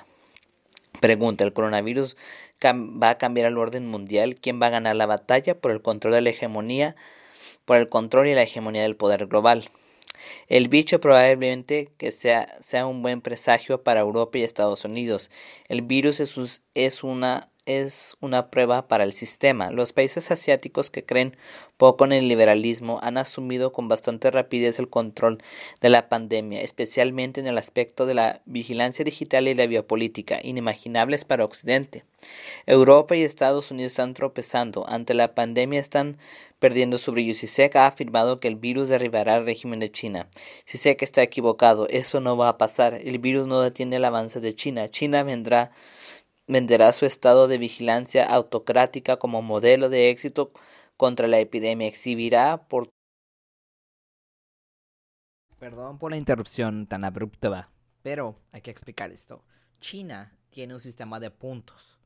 Pregunta, 1.01 1.43
¿el 1.43 1.51
coronavirus 1.51 2.15
va 2.63 3.09
a 3.09 3.17
cambiar 3.17 3.47
el 3.47 3.57
orden 3.57 3.87
mundial? 3.87 4.35
¿Quién 4.35 4.61
va 4.61 4.67
a 4.67 4.69
ganar 4.69 4.95
la 4.95 5.05
batalla 5.05 5.59
por 5.59 5.71
el 5.71 5.81
control 5.81 6.13
de 6.13 6.21
la 6.21 6.29
hegemonía, 6.29 6.95
por 7.65 7.75
el 7.75 7.89
control 7.89 8.29
y 8.29 8.35
la 8.35 8.43
hegemonía 8.43 8.83
del 8.83 8.95
poder 8.95 9.27
global? 9.27 9.65
El 10.47 10.69
bicho 10.69 11.01
probablemente 11.01 11.91
que 11.97 12.13
sea, 12.13 12.47
un 12.87 13.01
buen 13.01 13.19
presagio 13.19 13.83
para 13.83 13.99
Europa 13.99 14.37
y 14.37 14.43
Estados 14.43 14.85
Unidos. 14.85 15.29
El 15.67 15.81
virus 15.81 16.21
es 16.73 17.03
una 17.03 17.49
es 17.65 18.17
una 18.19 18.49
prueba 18.49 18.87
para 18.87 19.03
el 19.03 19.13
sistema. 19.13 19.71
Los 19.71 19.93
países 19.93 20.31
asiáticos 20.31 20.91
que 20.91 21.05
creen 21.05 21.37
poco 21.77 22.05
en 22.05 22.11
el 22.11 22.27
liberalismo 22.27 22.99
han 23.01 23.17
asumido 23.17 23.71
con 23.71 23.87
bastante 23.87 24.31
rapidez 24.31 24.79
el 24.79 24.89
control 24.89 25.41
de 25.81 25.89
la 25.89 26.09
pandemia, 26.09 26.61
especialmente 26.61 27.39
en 27.39 27.47
el 27.47 27.57
aspecto 27.57 28.05
de 28.05 28.13
la 28.13 28.41
vigilancia 28.45 29.05
digital 29.05 29.47
y 29.47 29.53
la 29.53 29.67
biopolítica, 29.67 30.39
inimaginables 30.43 31.25
para 31.25 31.45
Occidente. 31.45 32.03
Europa 32.65 33.15
y 33.15 33.23
Estados 33.23 33.71
Unidos 33.71 33.93
están 33.93 34.13
tropezando. 34.13 34.87
Ante 34.87 35.13
la 35.13 35.35
pandemia 35.35 35.79
están 35.79 36.17
perdiendo 36.59 36.97
su 36.97 37.11
brillo. 37.11 37.33
Sisek 37.33 37.75
ha 37.75 37.87
afirmado 37.87 38.39
que 38.39 38.47
el 38.47 38.55
virus 38.55 38.87
derribará 38.87 39.35
el 39.35 39.45
régimen 39.45 39.79
de 39.79 39.91
China. 39.91 40.27
Sisek 40.65 41.01
está 41.01 41.21
equivocado. 41.21 41.87
Eso 41.89 42.21
no 42.21 42.37
va 42.37 42.49
a 42.49 42.57
pasar. 42.57 42.93
El 42.93 43.19
virus 43.19 43.47
no 43.47 43.59
detiene 43.59 43.97
el 43.97 44.05
avance 44.05 44.39
de 44.39 44.55
China. 44.55 44.87
China 44.87 45.23
vendrá 45.23 45.71
venderá 46.47 46.91
su 46.93 47.05
estado 47.05 47.47
de 47.47 47.57
vigilancia 47.57 48.25
autocrática 48.25 49.17
como 49.17 49.41
modelo 49.41 49.89
de 49.89 50.09
éxito 50.09 50.51
contra 50.97 51.27
la 51.27 51.39
epidemia. 51.39 51.87
Exhibirá 51.87 52.67
por... 52.67 52.89
Perdón 55.59 55.97
por 55.97 56.11
la 56.11 56.17
interrupción 56.17 56.87
tan 56.87 57.05
abrupta, 57.05 57.69
pero 58.01 58.35
hay 58.51 58.61
que 58.61 58.71
explicar 58.71 59.11
esto. 59.11 59.43
China 59.79 60.37
tiene 60.49 60.73
un 60.73 60.79
sistema 60.79 61.19
de 61.19 61.31
puntos. 61.31 61.99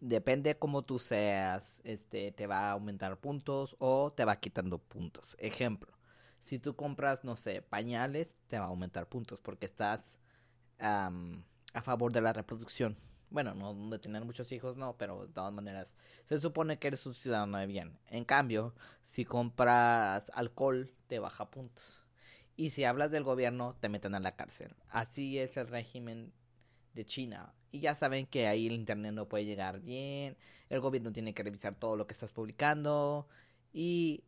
Depende 0.00 0.58
cómo 0.58 0.82
tú 0.82 0.98
seas, 0.98 1.82
este, 1.84 2.32
te 2.32 2.46
va 2.46 2.68
a 2.68 2.72
aumentar 2.72 3.18
puntos 3.18 3.76
o 3.78 4.12
te 4.12 4.24
va 4.24 4.36
quitando 4.36 4.78
puntos. 4.78 5.36
Ejemplo, 5.38 5.92
si 6.38 6.58
tú 6.58 6.74
compras, 6.74 7.22
no 7.22 7.36
sé, 7.36 7.60
pañales, 7.60 8.38
te 8.48 8.58
va 8.58 8.64
a 8.64 8.68
aumentar 8.68 9.06
puntos 9.08 9.42
porque 9.42 9.66
estás 9.66 10.18
a 10.78 11.12
favor 11.82 12.14
de 12.14 12.22
la 12.22 12.32
reproducción. 12.32 12.96
Bueno, 13.30 13.54
no 13.54 13.90
de 13.90 13.98
tener 13.98 14.24
muchos 14.24 14.50
hijos, 14.50 14.76
no, 14.76 14.96
pero 14.96 15.26
de 15.26 15.32
todas 15.32 15.52
maneras, 15.52 15.94
se 16.24 16.38
supone 16.38 16.78
que 16.78 16.88
eres 16.88 17.06
un 17.06 17.14
ciudadano 17.14 17.58
de 17.58 17.66
bien. 17.66 17.98
En 18.08 18.24
cambio, 18.24 18.74
si 19.02 19.24
compras 19.24 20.30
alcohol, 20.34 20.92
te 21.06 21.20
baja 21.20 21.50
puntos. 21.50 22.04
Y 22.56 22.70
si 22.70 22.84
hablas 22.84 23.10
del 23.10 23.24
gobierno, 23.24 23.76
te 23.80 23.88
meten 23.88 24.14
a 24.14 24.20
la 24.20 24.36
cárcel. 24.36 24.74
Así 24.88 25.38
es 25.38 25.56
el 25.56 25.68
régimen 25.68 26.32
de 26.92 27.06
China. 27.06 27.54
Y 27.70 27.80
ya 27.80 27.94
saben 27.94 28.26
que 28.26 28.48
ahí 28.48 28.66
el 28.66 28.74
internet 28.74 29.14
no 29.14 29.28
puede 29.28 29.44
llegar 29.44 29.80
bien. 29.80 30.36
El 30.68 30.80
gobierno 30.80 31.12
tiene 31.12 31.32
que 31.32 31.42
revisar 31.42 31.76
todo 31.76 31.96
lo 31.96 32.06
que 32.06 32.12
estás 32.12 32.32
publicando. 32.32 33.28
Y 33.72 34.24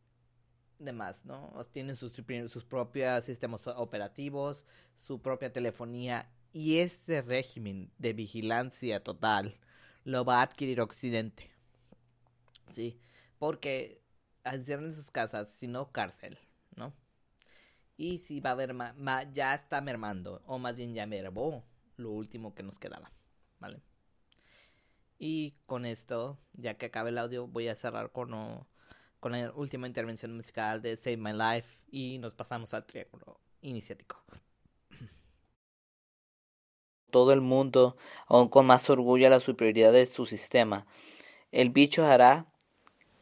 demás, 0.78 1.24
¿no? 1.24 1.52
Tienen 1.72 1.96
sus, 1.96 2.12
sus 2.48 2.64
propios 2.64 3.24
sistemas 3.24 3.66
operativos, 3.66 4.64
su 4.94 5.20
propia 5.20 5.52
telefonía 5.52 6.30
y 6.52 6.78
ese 6.78 7.22
régimen 7.22 7.90
de 7.98 8.12
vigilancia 8.12 9.02
total 9.02 9.58
lo 10.04 10.24
va 10.24 10.40
a 10.40 10.42
adquirir 10.42 10.80
Occidente. 10.80 11.50
Sí, 12.68 13.00
porque 13.38 14.02
en 14.44 14.92
sus 14.92 15.10
casas, 15.10 15.50
si 15.50 15.66
no 15.66 15.92
cárcel, 15.92 16.38
¿no? 16.76 16.92
Y 17.96 18.18
si 18.18 18.40
va 18.40 18.50
a 18.50 18.52
haber, 18.54 18.74
ya 19.32 19.54
está 19.54 19.80
mermando, 19.80 20.42
o 20.46 20.58
más 20.58 20.76
bien 20.76 20.94
ya 20.94 21.06
mermó 21.06 21.64
lo 21.96 22.10
último 22.10 22.54
que 22.54 22.62
nos 22.62 22.78
quedaba, 22.78 23.12
¿vale? 23.60 23.80
Y 25.18 25.54
con 25.66 25.86
esto, 25.86 26.38
ya 26.54 26.74
que 26.74 26.86
acabe 26.86 27.10
el 27.10 27.18
audio, 27.18 27.46
voy 27.46 27.68
a 27.68 27.76
cerrar 27.76 28.10
con, 28.10 28.66
con 29.20 29.32
la 29.32 29.52
última 29.52 29.86
intervención 29.86 30.36
musical 30.36 30.82
de 30.82 30.96
Save 30.96 31.16
My 31.16 31.32
Life 31.32 31.78
y 31.90 32.18
nos 32.18 32.34
pasamos 32.34 32.74
al 32.74 32.84
triángulo 32.86 33.40
iniciático 33.60 34.22
todo 37.12 37.32
el 37.32 37.40
mundo, 37.40 37.96
aún 38.26 38.48
con 38.48 38.66
más 38.66 38.90
orgullo, 38.90 39.28
a 39.28 39.30
la 39.30 39.38
superioridad 39.38 39.92
de 39.92 40.06
su 40.06 40.26
sistema. 40.26 40.86
El 41.52 41.70
bicho 41.70 42.04
hará 42.04 42.46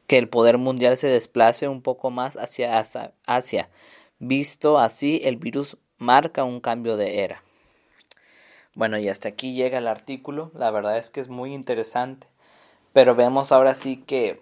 que 0.06 0.16
el 0.16 0.30
poder 0.30 0.56
mundial 0.56 0.96
se 0.96 1.08
desplace 1.08 1.68
un 1.68 1.82
poco 1.82 2.10
más 2.10 2.36
hacia 2.36 2.82
Asia. 3.26 3.68
Visto 4.18 4.78
así, 4.78 5.20
el 5.24 5.36
virus 5.36 5.76
marca 5.98 6.44
un 6.44 6.60
cambio 6.60 6.96
de 6.96 7.22
era. 7.22 7.42
Bueno, 8.74 8.98
y 8.98 9.08
hasta 9.08 9.28
aquí 9.28 9.54
llega 9.54 9.78
el 9.78 9.86
artículo. 9.86 10.50
La 10.54 10.70
verdad 10.70 10.96
es 10.96 11.10
que 11.10 11.20
es 11.20 11.28
muy 11.28 11.52
interesante. 11.52 12.26
Pero 12.92 13.14
vemos 13.14 13.52
ahora 13.52 13.74
sí 13.74 13.98
que 13.98 14.40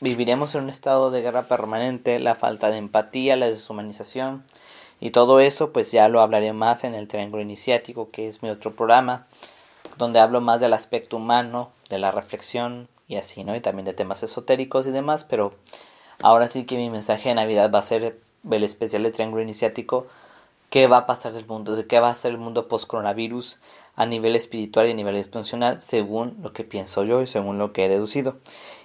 viviremos 0.00 0.54
en 0.54 0.64
un 0.64 0.70
estado 0.70 1.10
de 1.10 1.22
guerra 1.22 1.42
permanente, 1.42 2.18
la 2.18 2.34
falta 2.34 2.70
de 2.70 2.78
empatía, 2.78 3.36
la 3.36 3.50
deshumanización, 3.50 4.44
y 5.00 5.10
todo 5.10 5.40
eso 5.40 5.72
pues 5.72 5.90
ya 5.90 6.08
lo 6.08 6.20
hablaré 6.20 6.52
más 6.52 6.84
en 6.84 6.94
el 6.94 7.08
Triángulo 7.08 7.42
Iniciático, 7.42 8.10
que 8.10 8.28
es 8.28 8.42
mi 8.42 8.50
otro 8.50 8.76
programa, 8.76 9.26
donde 9.96 10.20
hablo 10.20 10.40
más 10.40 10.60
del 10.60 10.72
aspecto 10.72 11.16
humano, 11.16 11.70
de 11.88 11.98
la 11.98 12.10
reflexión 12.10 12.88
y 13.08 13.16
así, 13.16 13.44
¿no? 13.44 13.56
Y 13.56 13.60
también 13.60 13.86
de 13.86 13.92
temas 13.92 14.22
esotéricos 14.22 14.86
y 14.86 14.90
demás, 14.90 15.24
pero 15.24 15.52
ahora 16.20 16.46
sí 16.46 16.64
que 16.64 16.76
mi 16.76 16.90
mensaje 16.90 17.30
de 17.30 17.34
Navidad 17.34 17.70
va 17.74 17.80
a 17.80 17.82
ser 17.82 18.18
el 18.50 18.64
especial 18.64 19.02
de 19.02 19.10
Triángulo 19.10 19.42
Iniciático, 19.42 20.06
qué 20.70 20.86
va 20.86 20.98
a 20.98 21.06
pasar 21.06 21.32
del 21.32 21.46
mundo, 21.46 21.74
de 21.74 21.86
qué 21.86 21.98
va 21.98 22.10
a 22.10 22.14
ser 22.14 22.30
el 22.30 22.38
mundo 22.38 22.68
post-coronavirus 22.68 23.58
a 23.96 24.06
nivel 24.06 24.36
espiritual 24.36 24.86
y 24.86 24.92
a 24.92 24.94
nivel 24.94 25.22
funcional, 25.24 25.80
según 25.80 26.36
lo 26.42 26.52
que 26.52 26.64
pienso 26.64 27.04
yo 27.04 27.22
y 27.22 27.26
según 27.26 27.58
lo 27.58 27.72
que 27.72 27.86
he 27.86 27.88
deducido. 27.88 28.36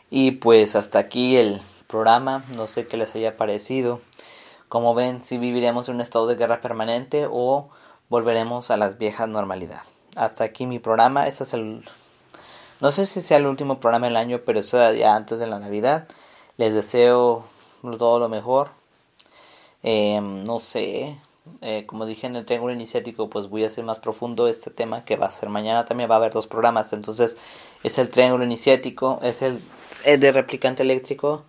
Y 0.10 0.32
pues 0.32 0.76
hasta 0.76 1.00
aquí 1.00 1.38
el 1.38 1.62
programa, 1.88 2.44
no 2.56 2.68
sé 2.68 2.88
qué 2.88 2.98
les 2.98 3.16
haya 3.16 3.38
parecido. 3.38 4.02
Como 4.68 4.96
ven, 4.96 5.22
si 5.22 5.38
viviremos 5.38 5.90
en 5.90 5.96
un 5.96 6.02
estado 6.02 6.28
de 6.28 6.36
guerra 6.36 6.62
permanente 6.62 7.28
o 7.30 7.70
volveremos 8.10 8.72
a 8.72 8.78
las 8.78 8.98
viejas 8.98 9.28
normalidad. 9.28 9.84
Hasta 10.16 10.44
aquí 10.44 10.66
mi 10.66 10.80
programa. 10.80 11.28
Este 11.28 11.44
es 11.44 11.54
el. 11.54 11.86
No 12.82 12.92
sé 12.92 13.06
si 13.06 13.22
sea 13.22 13.38
el 13.38 13.46
último 13.46 13.80
programa 13.80 14.08
del 14.08 14.16
año, 14.16 14.42
pero 14.46 14.60
eso 14.60 14.92
ya 14.94 15.16
antes 15.16 15.40
de 15.40 15.48
la 15.48 15.60
Navidad. 15.60 16.08
Les 16.58 16.74
deseo 16.74 17.46
todo 17.82 18.20
lo 18.20 18.30
mejor. 18.30 18.70
Em, 19.84 20.44
no 20.44 20.60
sé. 20.60 21.18
Eh, 21.62 21.86
como 21.86 22.08
dije 22.08 22.26
en 22.26 22.36
el 22.36 22.46
triángulo 22.46 22.74
iniciático, 22.74 23.30
pues 23.30 23.50
voy 23.50 23.64
a 23.64 23.68
hacer 23.68 23.84
más 23.84 24.00
profundo 24.00 24.48
este 24.48 24.72
tema 24.72 25.06
que 25.06 25.16
va 25.16 25.28
a 25.28 25.32
ser 25.32 25.50
mañana. 25.50 25.86
También 25.86 26.10
va 26.10 26.16
a 26.16 26.18
haber 26.18 26.34
dos 26.34 26.48
programas. 26.48 26.92
Entonces, 26.94 27.38
es 27.84 27.98
el 28.00 28.10
triángulo 28.10 28.44
iniciático, 28.44 29.20
es 29.22 29.42
el, 29.42 29.62
el 30.06 30.20
de 30.20 30.32
replicante 30.32 30.84
eléctrico 30.84 31.44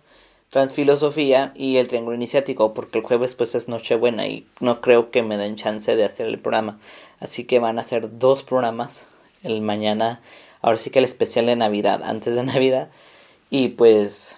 Transfilosofía 0.49 1.51
y 1.55 1.77
el 1.77 1.87
Triángulo 1.87 2.15
Iniciático, 2.15 2.73
porque 2.73 2.99
el 2.99 3.03
jueves 3.03 3.35
pues 3.35 3.53
es 3.55 3.67
Nochebuena 3.67 4.27
y 4.27 4.47
no 4.59 4.79
creo 4.79 5.11
que 5.11 5.23
me 5.23 5.37
den 5.37 5.57
chance 5.57 5.95
de 5.95 6.05
hacer 6.05 6.27
el 6.27 6.39
programa. 6.39 6.79
Así 7.19 7.43
que 7.43 7.59
van 7.59 7.79
a 7.79 7.83
ser 7.83 8.17
dos 8.17 8.43
programas 8.43 9.07
el 9.43 9.61
mañana, 9.61 10.21
ahora 10.61 10.77
sí 10.77 10.89
que 10.89 10.99
el 10.99 11.05
especial 11.05 11.47
de 11.47 11.55
Navidad, 11.55 12.03
antes 12.03 12.35
de 12.35 12.43
Navidad, 12.45 12.89
y 13.49 13.69
pues 13.69 14.37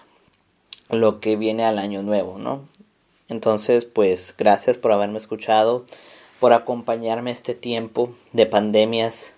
lo 0.89 1.19
que 1.19 1.35
viene 1.35 1.65
al 1.65 1.77
año 1.77 2.01
nuevo, 2.01 2.37
¿no? 2.37 2.67
Entonces, 3.27 3.85
pues 3.85 4.33
gracias 4.37 4.77
por 4.77 4.91
haberme 4.91 5.19
escuchado, 5.19 5.85
por 6.39 6.53
acompañarme 6.53 7.31
este 7.31 7.53
tiempo 7.53 8.11
de 8.33 8.47
pandemias 8.47 9.33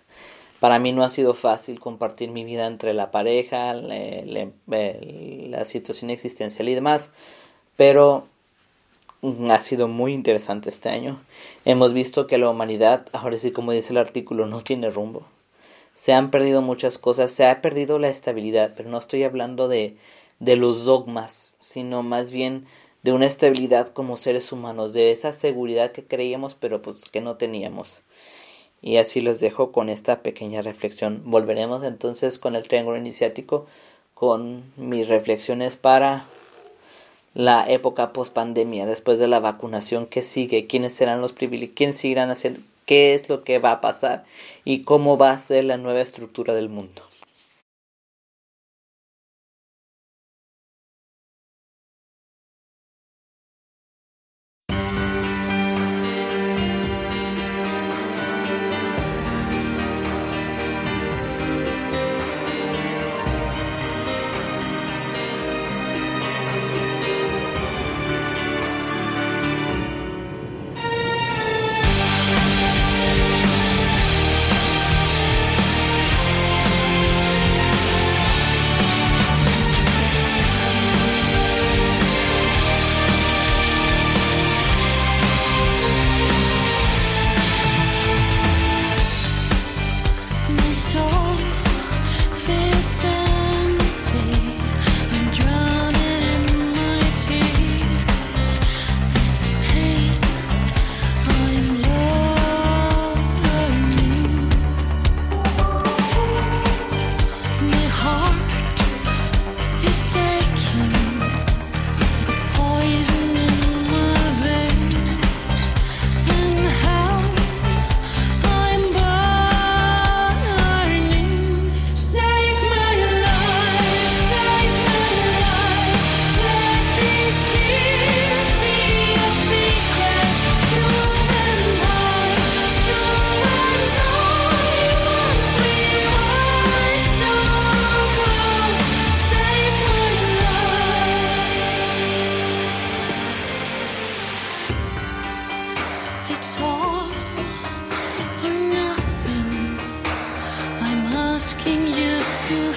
para 0.61 0.77
mí 0.77 0.91
no 0.91 1.03
ha 1.03 1.09
sido 1.09 1.33
fácil 1.33 1.79
compartir 1.79 2.29
mi 2.29 2.43
vida 2.43 2.67
entre 2.67 2.93
la 2.93 3.09
pareja, 3.09 3.73
la 3.73 5.65
situación 5.65 6.11
existencial 6.11 6.69
y 6.69 6.75
demás, 6.75 7.09
pero 7.75 8.27
ha 9.49 9.59
sido 9.59 9.87
muy 9.87 10.13
interesante 10.13 10.69
este 10.69 10.89
año. 10.89 11.19
Hemos 11.65 11.93
visto 11.93 12.27
que 12.27 12.37
la 12.37 12.47
humanidad, 12.47 13.07
ahora 13.11 13.37
sí 13.37 13.49
como 13.49 13.71
dice 13.71 13.91
el 13.91 13.97
artículo, 13.97 14.45
no 14.45 14.61
tiene 14.61 14.91
rumbo. 14.91 15.23
Se 15.95 16.13
han 16.13 16.29
perdido 16.29 16.61
muchas 16.61 16.99
cosas, 16.99 17.31
se 17.31 17.47
ha 17.47 17.59
perdido 17.63 17.97
la 17.97 18.09
estabilidad, 18.09 18.73
pero 18.77 18.87
no 18.87 18.99
estoy 18.99 19.23
hablando 19.23 19.67
de, 19.67 19.97
de 20.37 20.57
los 20.57 20.85
dogmas, 20.85 21.57
sino 21.59 22.03
más 22.03 22.29
bien 22.29 22.67
de 23.01 23.13
una 23.13 23.25
estabilidad 23.25 23.87
como 23.87 24.15
seres 24.15 24.51
humanos, 24.51 24.93
de 24.93 25.11
esa 25.11 25.33
seguridad 25.33 25.91
que 25.91 26.05
creíamos 26.05 26.53
pero 26.53 26.83
pues 26.83 27.05
que 27.05 27.21
no 27.21 27.37
teníamos. 27.37 28.03
Y 28.81 28.97
así 28.97 29.21
los 29.21 29.39
dejo 29.39 29.71
con 29.71 29.89
esta 29.89 30.21
pequeña 30.23 30.61
reflexión. 30.61 31.21
Volveremos 31.25 31.83
entonces 31.83 32.39
con 32.39 32.55
el 32.55 32.67
triángulo 32.67 32.97
iniciático, 32.97 33.67
con 34.13 34.63
mis 34.75 35.07
reflexiones 35.07 35.77
para 35.77 36.25
la 37.33 37.69
época 37.69 38.11
post 38.11 38.33
pandemia, 38.33 38.85
después 38.85 39.19
de 39.19 39.27
la 39.27 39.39
vacunación 39.39 40.05
que 40.05 40.21
sigue, 40.21 40.67
quiénes 40.67 40.93
serán 40.93 41.21
los 41.21 41.33
privilegios, 41.33 41.75
quiénes 41.75 41.95
seguirán 41.97 42.29
haciendo, 42.29 42.59
qué 42.85 43.13
es 43.13 43.29
lo 43.29 43.43
que 43.43 43.59
va 43.59 43.71
a 43.71 43.81
pasar 43.81 44.25
y 44.65 44.83
cómo 44.83 45.17
va 45.17 45.31
a 45.31 45.39
ser 45.39 45.65
la 45.65 45.77
nueva 45.77 46.01
estructura 46.01 46.53
del 46.53 46.69
mundo. 46.69 47.10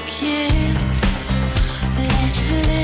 kid. 0.06 0.76
Let's 1.96 2.50
live. 2.50 2.83